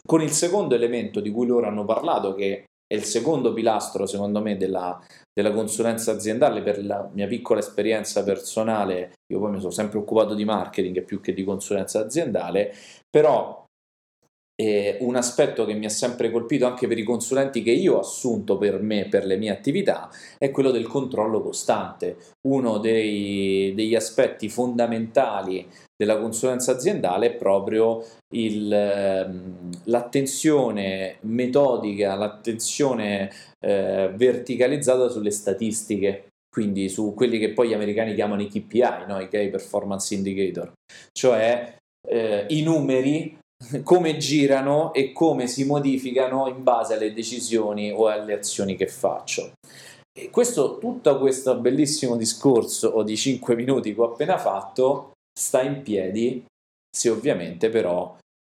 con 0.05 0.21
il 0.21 0.31
secondo 0.31 0.75
elemento 0.75 1.21
di 1.21 1.31
cui 1.31 1.47
loro 1.47 1.67
hanno 1.67 1.85
parlato, 1.85 2.35
che 2.35 2.65
è 2.87 2.95
il 2.95 3.03
secondo 3.03 3.53
pilastro, 3.53 4.05
secondo 4.05 4.41
me, 4.41 4.57
della, 4.57 4.99
della 5.33 5.51
consulenza 5.51 6.11
aziendale 6.11 6.61
per 6.61 6.83
la 6.85 7.09
mia 7.13 7.27
piccola 7.27 7.59
esperienza 7.59 8.23
personale. 8.23 9.13
Io 9.31 9.39
poi 9.39 9.51
mi 9.51 9.59
sono 9.59 9.71
sempre 9.71 9.99
occupato 9.99 10.33
di 10.33 10.45
marketing 10.45 11.03
più 11.03 11.19
che 11.19 11.33
di 11.33 11.43
consulenza 11.43 11.99
aziendale, 11.99 12.73
però 13.09 13.64
eh, 14.55 14.97
un 15.01 15.15
aspetto 15.15 15.65
che 15.65 15.73
mi 15.73 15.85
ha 15.85 15.89
sempre 15.89 16.31
colpito 16.31 16.65
anche 16.65 16.87
per 16.87 16.97
i 16.97 17.03
consulenti 17.03 17.61
che 17.61 17.71
io 17.71 17.95
ho 17.95 17.99
assunto 17.99 18.57
per 18.57 18.81
me, 18.81 19.07
per 19.07 19.25
le 19.25 19.37
mie 19.37 19.51
attività, 19.51 20.09
è 20.37 20.51
quello 20.51 20.71
del 20.71 20.87
controllo 20.87 21.41
costante. 21.41 22.17
Uno 22.47 22.77
dei, 22.77 23.73
degli 23.75 23.95
aspetti 23.95 24.47
fondamentali 24.47 25.67
della 25.97 26.19
consulenza 26.19 26.73
aziendale 26.73 27.27
è 27.27 27.35
proprio 27.35 28.05
il, 28.33 28.71
ehm, 28.71 29.69
l'attenzione 29.85 31.17
metodica, 31.21 32.15
l'attenzione 32.15 33.31
eh, 33.59 34.11
verticalizzata 34.13 35.09
sulle 35.09 35.31
statistiche, 35.31 36.27
quindi 36.49 36.87
su 36.87 37.13
quelli 37.13 37.39
che 37.39 37.51
poi 37.51 37.69
gli 37.69 37.73
americani 37.73 38.13
chiamano 38.13 38.41
i 38.41 38.47
KPI, 38.47 39.05
no? 39.07 39.19
i 39.19 39.27
Key 39.27 39.49
Performance 39.49 40.13
Indicator, 40.13 40.71
cioè 41.11 41.75
eh, 42.07 42.45
i 42.49 42.61
numeri 42.61 43.37
come 43.83 44.17
girano 44.17 44.93
e 44.93 45.11
come 45.11 45.47
si 45.47 45.65
modificano 45.65 46.47
in 46.47 46.63
base 46.63 46.95
alle 46.95 47.13
decisioni 47.13 47.91
o 47.91 48.07
alle 48.07 48.33
azioni 48.33 48.75
che 48.75 48.87
faccio. 48.87 49.53
E 50.17 50.29
questo, 50.29 50.77
tutto 50.77 51.19
questo 51.19 51.59
bellissimo 51.59 52.15
discorso 52.15 53.03
di 53.03 53.17
5 53.17 53.55
minuti 53.55 53.93
che 53.93 54.01
ho 54.01 54.11
appena 54.11 54.37
fatto 54.37 55.11
sta 55.37 55.61
in 55.61 55.81
piedi 55.81 56.45
se 56.95 57.09
ovviamente 57.09 57.69
però 57.69 58.15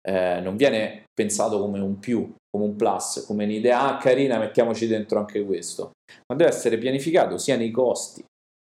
eh, 0.07 0.39
non 0.39 0.55
viene 0.55 1.05
pensato 1.13 1.59
come 1.59 1.79
un 1.79 1.99
più, 1.99 2.31
come 2.49 2.63
un 2.63 2.75
plus, 2.75 3.25
come 3.25 3.45
un'idea 3.45 3.87
ah, 3.87 3.97
carina, 3.97 4.37
mettiamoci 4.37 4.85
dentro 4.85 5.17
anche 5.17 5.43
questo, 5.43 5.91
ma 6.27 6.35
deve 6.35 6.51
essere 6.51 6.77
pianificato 6.77 7.39
sia 7.39 7.57
nei 7.57 7.71
costi, 7.71 8.23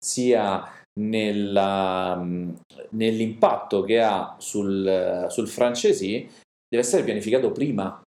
sia 0.03 0.63
nella, 0.97 2.15
mm, 2.15 2.49
nell'impatto 2.91 3.83
che 3.83 4.01
ha 4.01 4.35
sul, 4.39 5.27
sul 5.29 5.47
francesi, 5.47 6.27
deve 6.67 6.83
essere 6.83 7.03
pianificato 7.03 7.51
prima, 7.51 8.01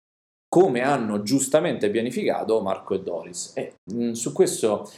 come 0.47 0.81
hanno 0.81 1.21
giustamente 1.21 1.89
pianificato 1.89 2.61
Marco 2.61 2.95
e 2.95 3.01
Doris. 3.01 3.53
E 3.55 3.75
mh, 3.91 4.03
mm, 4.03 4.11
su 4.11 4.33
questo, 4.33 4.89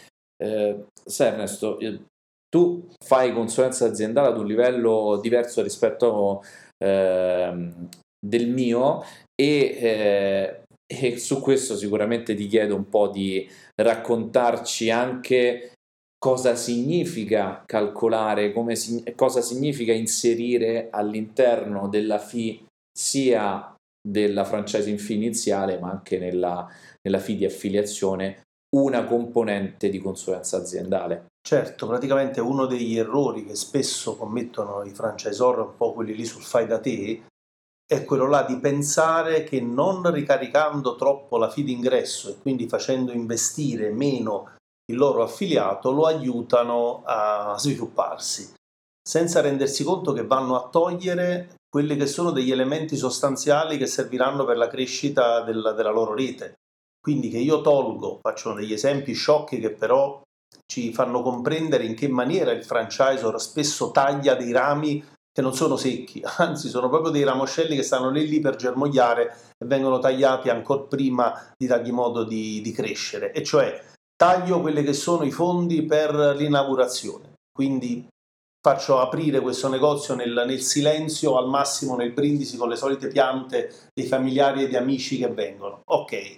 eh, 0.42 0.86
sai 1.06 1.28
Ernesto, 1.28 1.78
tu 2.50 2.88
fai 3.04 3.34
consulenza 3.34 3.86
aziendale 3.86 4.28
ad 4.28 4.38
un 4.38 4.46
livello 4.46 5.20
diverso 5.22 5.62
rispetto 5.62 6.44
eh, 6.78 7.74
del 8.20 8.50
mio 8.50 9.04
e, 9.34 9.78
eh, 9.80 10.64
e 10.86 11.18
su 11.18 11.40
questo 11.40 11.78
sicuramente 11.78 12.36
ti 12.36 12.48
chiedo 12.48 12.76
un 12.76 12.90
po' 12.90 13.08
di 13.08 13.50
raccontarci 13.82 14.90
anche 14.90 15.72
cosa 16.24 16.56
significa 16.56 17.64
calcolare, 17.66 18.54
si, 18.76 19.04
cosa 19.16 19.42
significa 19.42 19.92
inserire 19.92 20.90
all'interno 20.92 21.88
della 21.88 22.20
fee 22.20 22.64
sia 22.96 23.74
della 24.00 24.46
franchising 24.46 25.00
fee 25.00 25.16
iniziale 25.16 25.80
ma 25.80 25.90
anche 25.90 26.20
nella, 26.20 26.68
nella 27.02 27.18
fee 27.18 27.36
di 27.36 27.46
affiliazione 27.46 28.44
una 28.76 29.04
componente 29.06 29.90
di 29.90 29.98
consulenza 29.98 30.58
aziendale. 30.58 31.26
Certo, 31.42 31.88
praticamente 31.88 32.40
uno 32.40 32.68
degli 32.68 32.98
errori 32.98 33.44
che 33.44 33.56
spesso 33.56 34.16
commettono 34.16 34.84
i 34.84 34.92
franchisor, 34.92 35.60
un 35.60 35.76
po' 35.76 35.94
quelli 35.94 36.16
lì 36.16 36.26
sul 36.26 36.44
fai 36.44 36.68
da 36.68 36.80
te, 36.80 37.24
è 37.84 38.06
quello 38.06 38.28
là 38.28 38.44
di 38.44 38.58
pensare 38.60 39.44
che 39.44 39.60
non 39.60 40.10
ricaricando 40.12 40.96
troppo 40.96 41.38
la 41.38 41.50
fee 41.50 41.64
d'ingresso 41.64 42.30
e 42.30 42.38
quindi 42.40 42.68
facendo 42.68 43.12
investire 43.12 43.90
meno 43.90 44.60
il 44.92 44.98
loro 44.98 45.24
affiliato 45.24 45.92
lo 45.92 46.06
aiutano 46.06 47.02
a 47.06 47.56
svilupparsi, 47.58 48.54
senza 49.02 49.42
rendersi 49.42 49.84
conto 49.84 50.12
che 50.12 50.26
vanno 50.26 50.56
a 50.56 50.70
togliere 50.70 51.56
quelli 51.70 51.96
che 51.96 52.06
sono 52.06 52.32
degli 52.32 52.52
elementi 52.52 52.98
sostanziali 52.98 53.78
che 53.78 53.88
serviranno 53.88 54.44
per 54.44 54.58
la 54.58 54.68
crescita 54.68 55.42
del, 55.42 55.74
della 55.76 55.92
loro 55.92 56.14
rete. 56.14 56.56
Quindi 57.02 57.30
che 57.30 57.38
io 57.38 57.62
tolgo, 57.62 58.20
faccio 58.22 58.54
degli 58.54 58.74
esempi 58.74 59.14
sciocchi 59.14 59.60
che 59.60 59.72
però 59.72 60.22
ci 60.66 60.94
fanno 60.94 61.22
comprendere 61.22 61.86
in 61.86 61.96
che 61.96 62.08
maniera 62.10 62.52
il 62.52 62.64
franchisor 62.64 63.42
spesso 63.42 63.92
taglia 63.92 64.36
dei 64.36 64.52
rami 64.52 65.04
che 65.34 65.42
non 65.42 65.56
sono 65.56 65.78
secchi, 65.78 66.22
anzi 66.38 66.68
sono 66.68 66.90
proprio 66.90 67.12
dei 67.12 67.24
ramoscelli 67.24 67.76
che 67.76 67.84
stanno 67.84 68.10
lì 68.10 68.28
lì 68.28 68.42
per 68.42 68.58
germogliare 68.58 69.36
e 69.58 69.66
vengono 69.66 70.00
tagliati 70.00 70.50
ancora 70.50 70.82
prima 70.82 71.54
di 71.58 71.68
dargli 71.68 71.92
modo 71.92 72.26
di, 72.26 72.60
di 72.62 72.72
crescere, 72.74 73.32
e 73.32 73.42
cioè 73.44 73.82
taglio 74.22 74.62
quelli 74.62 74.84
che 74.84 74.94
sono 74.94 75.24
i 75.24 75.32
fondi 75.32 75.82
per 75.82 76.14
l'inaugurazione, 76.38 77.34
quindi 77.52 78.08
faccio 78.64 79.00
aprire 79.00 79.40
questo 79.40 79.68
negozio 79.68 80.14
nel, 80.14 80.44
nel, 80.46 80.62
silenzio, 80.62 81.40
al 81.40 81.48
massimo 81.48 81.96
nel 81.96 82.12
brindisi 82.12 82.56
con 82.56 82.70
le 82.70 82.76
solite 82.76 83.08
piante 83.08 83.74
dei 83.92 84.06
familiari 84.06 84.62
e 84.62 84.68
di 84.68 84.76
amici 84.76 85.18
che 85.18 85.28
vengono. 85.28 85.82
Ok, 85.90 86.38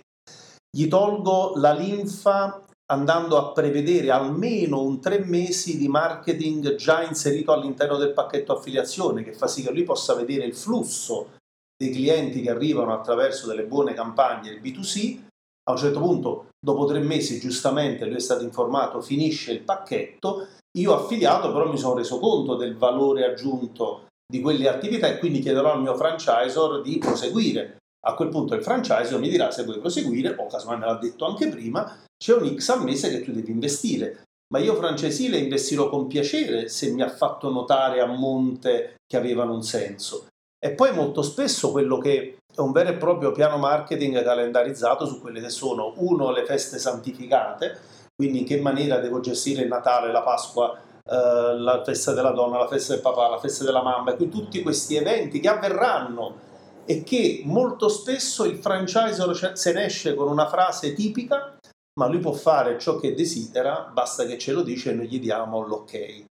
gli 0.72 0.88
tolgo 0.88 1.56
la 1.58 1.74
linfa 1.74 2.63
andando 2.89 3.38
a 3.38 3.52
prevedere 3.52 4.12
almeno 4.12 4.82
un 4.82 5.02
tre 5.02 5.19
mesi 5.19 5.78
di 5.78 5.89
marketing 5.89 6.76
già 6.76 7.04
inserito 7.04 7.52
all'interno 7.52 7.98
del 7.98 8.13
pacchetto 8.13 8.54
affiliazione, 8.56 9.24
che 9.24 9.34
fa 9.34 9.48
sì 9.48 9.62
che 9.62 9.74
lui 9.74 9.84
possa 9.84 10.13
vedere 10.15 10.46
il 10.46 10.56
flusso 10.56 11.32
dei 11.76 11.91
clienti 11.91 12.43
che 12.43 12.50
arrivano 12.50 12.93
attraverso 12.93 13.46
delle 13.46 13.65
buone 13.65 13.93
campagne 13.93 14.52
il 14.52 14.62
B2C. 14.62 15.19
A 15.65 15.72
un 15.72 15.78
certo 15.78 16.00
punto, 16.00 16.48
dopo 16.63 16.86
tre 16.86 16.99
mesi, 16.99 17.39
giustamente 17.39 18.06
lui 18.06 18.15
è 18.15 18.19
stato 18.19 18.43
informato, 18.43 19.02
finisce 19.02 19.52
il 19.52 19.62
pacchetto. 19.62 20.47
Io 20.78 20.95
affiliato 20.95 21.52
però 21.52 21.69
mi 21.69 21.78
sono 21.78 21.95
reso 21.95 22.19
conto 22.19 22.56
del 22.56 22.78
valore 22.78 23.26
aggiunto 23.26 24.08
di 24.26 24.39
quelle 24.39 24.69
attività 24.69 25.08
e 25.08 25.19
quindi 25.19 25.39
chiederò 25.39 25.73
al 25.73 25.82
mio 25.82 25.95
franchisor 25.95 26.82
di 26.82 26.97
proseguire. 26.99 27.78
A 28.06 28.15
quel 28.15 28.30
punto 28.30 28.56
il 28.56 28.63
franchisor 28.63 29.19
mi 29.19 29.30
dirà 29.30 29.52
se 29.52 29.63
vuoi 29.63 29.80
proseguire, 29.80 30.36
o 30.38 30.47
casomai 30.47 30.80
me 30.80 30.86
l'ha 30.86 30.97
detto 30.97 31.26
anche 31.26 31.49
prima, 31.49 32.02
c'è 32.17 32.34
un 32.34 32.56
X 32.56 32.69
al 32.69 32.84
mese 32.84 33.10
che 33.10 33.21
tu 33.21 33.32
devi 33.32 33.52
investire. 33.52 34.23
Ma 34.54 34.60
io 34.60 34.76
francesile 34.76 35.38
investirò 35.38 35.89
con 35.89 36.08
piacere 36.08 36.69
se 36.69 36.91
mi 36.91 37.02
ha 37.02 37.10
fatto 37.10 37.49
notare 37.49 37.99
a 37.99 38.06
monte 38.06 38.95
che 39.06 39.17
avevano 39.17 39.54
un 39.54 39.63
senso. 39.63 40.28
E 40.63 40.71
poi 40.71 40.93
molto 40.93 41.21
spesso 41.21 41.71
quello 41.71 41.97
che 41.97 42.38
è 42.56 42.60
un 42.60 42.72
vero 42.72 42.89
e 42.89 42.94
proprio 42.94 43.32
piano 43.32 43.58
marketing 43.58 44.24
calendarizzato 44.24 45.06
su 45.06 45.20
quelle 45.22 45.42
che 45.42 45.50
sono, 45.50 45.94
uno, 45.98 46.32
le 46.32 46.46
feste 46.46 46.78
santificate, 46.78 47.80
quindi 48.16 48.39
in 48.39 48.46
che 48.46 48.60
maniera 48.60 49.00
devo 49.00 49.20
gestire 49.20 49.63
il 49.63 49.68
Natale, 49.68 50.12
la 50.12 50.22
Pasqua, 50.22 50.78
eh, 51.04 51.58
la 51.58 51.82
festa 51.84 52.13
della 52.13 52.32
donna, 52.32 52.60
la 52.60 52.68
festa 52.68 52.94
del 52.94 53.02
papà, 53.02 53.30
la 53.30 53.39
festa 53.39 53.63
della 53.63 53.82
mamma, 53.82 54.12
e 54.12 54.16
quindi 54.16 54.36
tutti 54.36 54.62
questi 54.62 54.96
eventi 54.96 55.39
che 55.39 55.50
avverranno 55.50 56.52
e 56.86 57.04
che 57.04 57.42
molto 57.46 57.88
spesso 57.88 58.44
il 58.44 58.58
franchisor 58.58 59.58
se 59.58 59.74
ne 59.74 59.86
esce 59.86 60.16
con 60.16 60.28
una 60.28 60.48
frase 60.48 60.94
tipica 60.94 61.58
ma 61.96 62.08
lui 62.08 62.20
può 62.20 62.34
fare 62.34 62.80
ciò 62.80 62.98
che 62.98 63.13
desidera, 63.13 63.89
basta 63.94 64.26
che 64.26 64.38
ce 64.38 64.52
lo 64.52 64.63
dice 64.63 64.92
e 64.92 64.94
noi 64.94 65.08
gli 65.08 65.20
diamo 65.20 65.62
l'ok. 65.62 66.26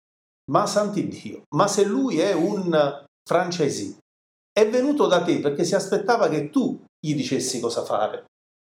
Ma 0.51 0.65
santi 0.65 1.07
Dio, 1.07 1.43
ma 1.55 1.67
se 1.67 1.85
lui 1.85 2.19
è 2.19 2.33
un 2.33 3.05
franchisee, 3.23 3.97
è 4.51 4.69
venuto 4.69 5.07
da 5.07 5.21
te 5.21 5.39
perché 5.39 5.63
si 5.63 5.75
aspettava 5.75 6.29
che 6.29 6.49
tu 6.49 6.83
gli 6.99 7.15
dicessi 7.15 7.59
cosa 7.59 7.83
fare. 7.83 8.25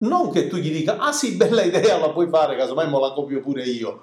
Non 0.03 0.31
che 0.31 0.47
tu 0.47 0.57
gli 0.57 0.71
dica, 0.71 0.97
ah 0.97 1.13
sì, 1.13 1.35
bella 1.35 1.63
idea, 1.63 1.97
la 1.97 2.11
puoi 2.11 2.27
fare, 2.27 2.57
casomai 2.57 2.89
me 2.89 2.99
la 2.99 3.13
copio 3.13 3.41
pure 3.41 3.63
io. 3.63 4.01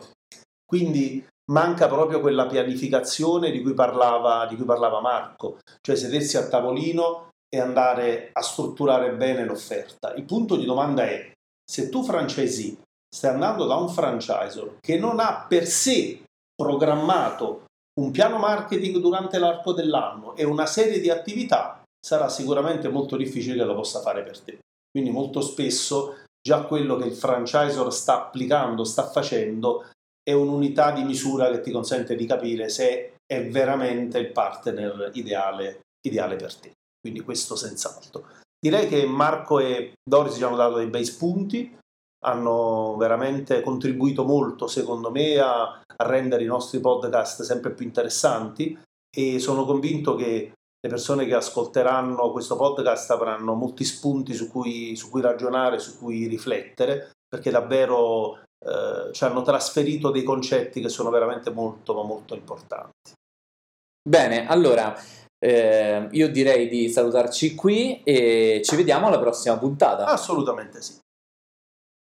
Quindi 0.65 1.25
manca 1.51 1.89
proprio 1.89 2.21
quella 2.21 2.47
pianificazione 2.47 3.51
di 3.51 3.61
cui 3.61 3.75
parlava, 3.75 4.47
di 4.47 4.57
cui 4.57 4.65
parlava 4.65 5.01
Marco, 5.01 5.59
cioè 5.81 5.97
sedersi 5.97 6.37
a 6.37 6.49
tavolino 6.49 7.31
e 7.49 7.59
andare 7.59 8.31
a 8.33 8.41
strutturare 8.41 9.15
bene 9.15 9.45
l'offerta. 9.45 10.15
Il 10.15 10.25
punto 10.25 10.57
di 10.57 10.65
domanda 10.65 11.05
è, 11.05 11.33
se 11.65 11.89
tu 11.89 12.03
franchisee 12.03 12.77
stai 13.13 13.33
andando 13.33 13.67
da 13.67 13.75
un 13.75 13.89
franchisor 13.89 14.77
che 14.81 14.97
non 14.97 15.19
ha 15.19 15.45
per 15.49 15.67
sé 15.67 16.23
programmato 16.55 17.65
un 17.99 18.11
piano 18.11 18.39
marketing 18.39 18.99
durante 18.99 19.39
l'arco 19.39 19.73
dell'anno 19.73 20.37
e 20.37 20.45
una 20.45 20.67
serie 20.67 21.01
di 21.01 21.11
attività, 21.11 21.83
sarà 21.99 22.29
sicuramente 22.29 22.89
molto 22.89 23.17
difficile 23.17 23.57
che 23.57 23.65
lo 23.65 23.75
possa 23.75 24.01
fare 24.01 24.23
per 24.23 24.39
te. 24.41 24.59
Quindi 24.91 25.11
molto 25.11 25.41
spesso 25.41 26.17
già 26.41 26.63
quello 26.63 26.97
che 26.97 27.07
il 27.07 27.15
franchisor 27.15 27.93
sta 27.93 28.25
applicando, 28.25 28.85
sta 28.85 29.09
facendo, 29.09 29.91
è 30.23 30.33
un'unità 30.33 30.93
di 30.93 31.05
misura 31.05 31.51
che 31.51 31.61
ti 31.61 31.71
consente 31.71 32.17
di 32.17 32.27
capire 32.27 32.69
se 32.69 33.15
è 33.27 33.49
veramente 33.49 34.19
il 34.19 34.33
partner 34.33 35.11
ideale, 35.15 35.81
ideale 36.07 36.37
per 36.37 36.55
te. 36.55 36.73
quindi 37.01 37.21
questo 37.21 37.57
senz'altro. 37.57 38.27
Direi 38.59 38.89
che 38.89 39.07
Marco 39.07 39.59
e 39.59 39.93
Doris 40.03 40.35
ci 40.35 40.45
hanno 40.45 40.57
dato 40.57 40.77
dei 40.77 40.89
bei 40.89 41.05
spunti, 41.05 41.79
hanno 42.25 42.97
veramente 42.97 43.61
contribuito 43.63 44.25
molto, 44.25 44.67
secondo 44.67 45.11
me, 45.11 45.39
a, 45.39 45.63
a 45.63 46.07
rendere 46.07 46.43
i 46.43 46.47
nostri 46.47 46.81
podcast 46.81 47.43
sempre 47.43 47.71
più 47.73 47.85
interessanti 47.85 48.79
e 49.15 49.39
sono 49.39 49.65
convinto 49.65 50.15
che 50.15 50.53
le 50.83 50.89
persone 50.89 51.27
che 51.27 51.35
ascolteranno 51.35 52.31
questo 52.31 52.57
podcast 52.57 53.11
avranno 53.11 53.55
molti 53.55 53.85
spunti 53.85 54.33
su 54.33 54.51
cui, 54.51 54.97
su 54.97 55.11
cui 55.11 55.21
ragionare, 55.21 55.79
su 55.79 55.99
cui 55.99 56.27
riflettere, 56.27 57.11
perché 57.29 57.51
davvero 57.51 58.39
eh, 58.39 59.13
ci 59.13 59.25
hanno 59.25 59.43
trasferito 59.43 60.11
dei 60.11 60.23
concetti 60.23 60.81
che 60.81 60.89
sono 60.89 61.11
veramente 61.11 61.51
molto, 61.51 62.03
molto 62.03 62.35
importanti. 62.35 63.13
Bene, 64.03 64.47
allora 64.49 64.97
eh, 65.39 66.09
io 66.11 66.31
direi 66.31 66.69
di 66.69 66.89
salutarci 66.89 67.55
qui 67.55 68.03
e 68.03 68.63
ci 68.65 68.77
vediamo 68.77 69.09
alla 69.09 69.21
prossima 69.21 69.59
puntata. 69.59 70.07
Assolutamente 70.07 70.81
sì. 70.81 70.99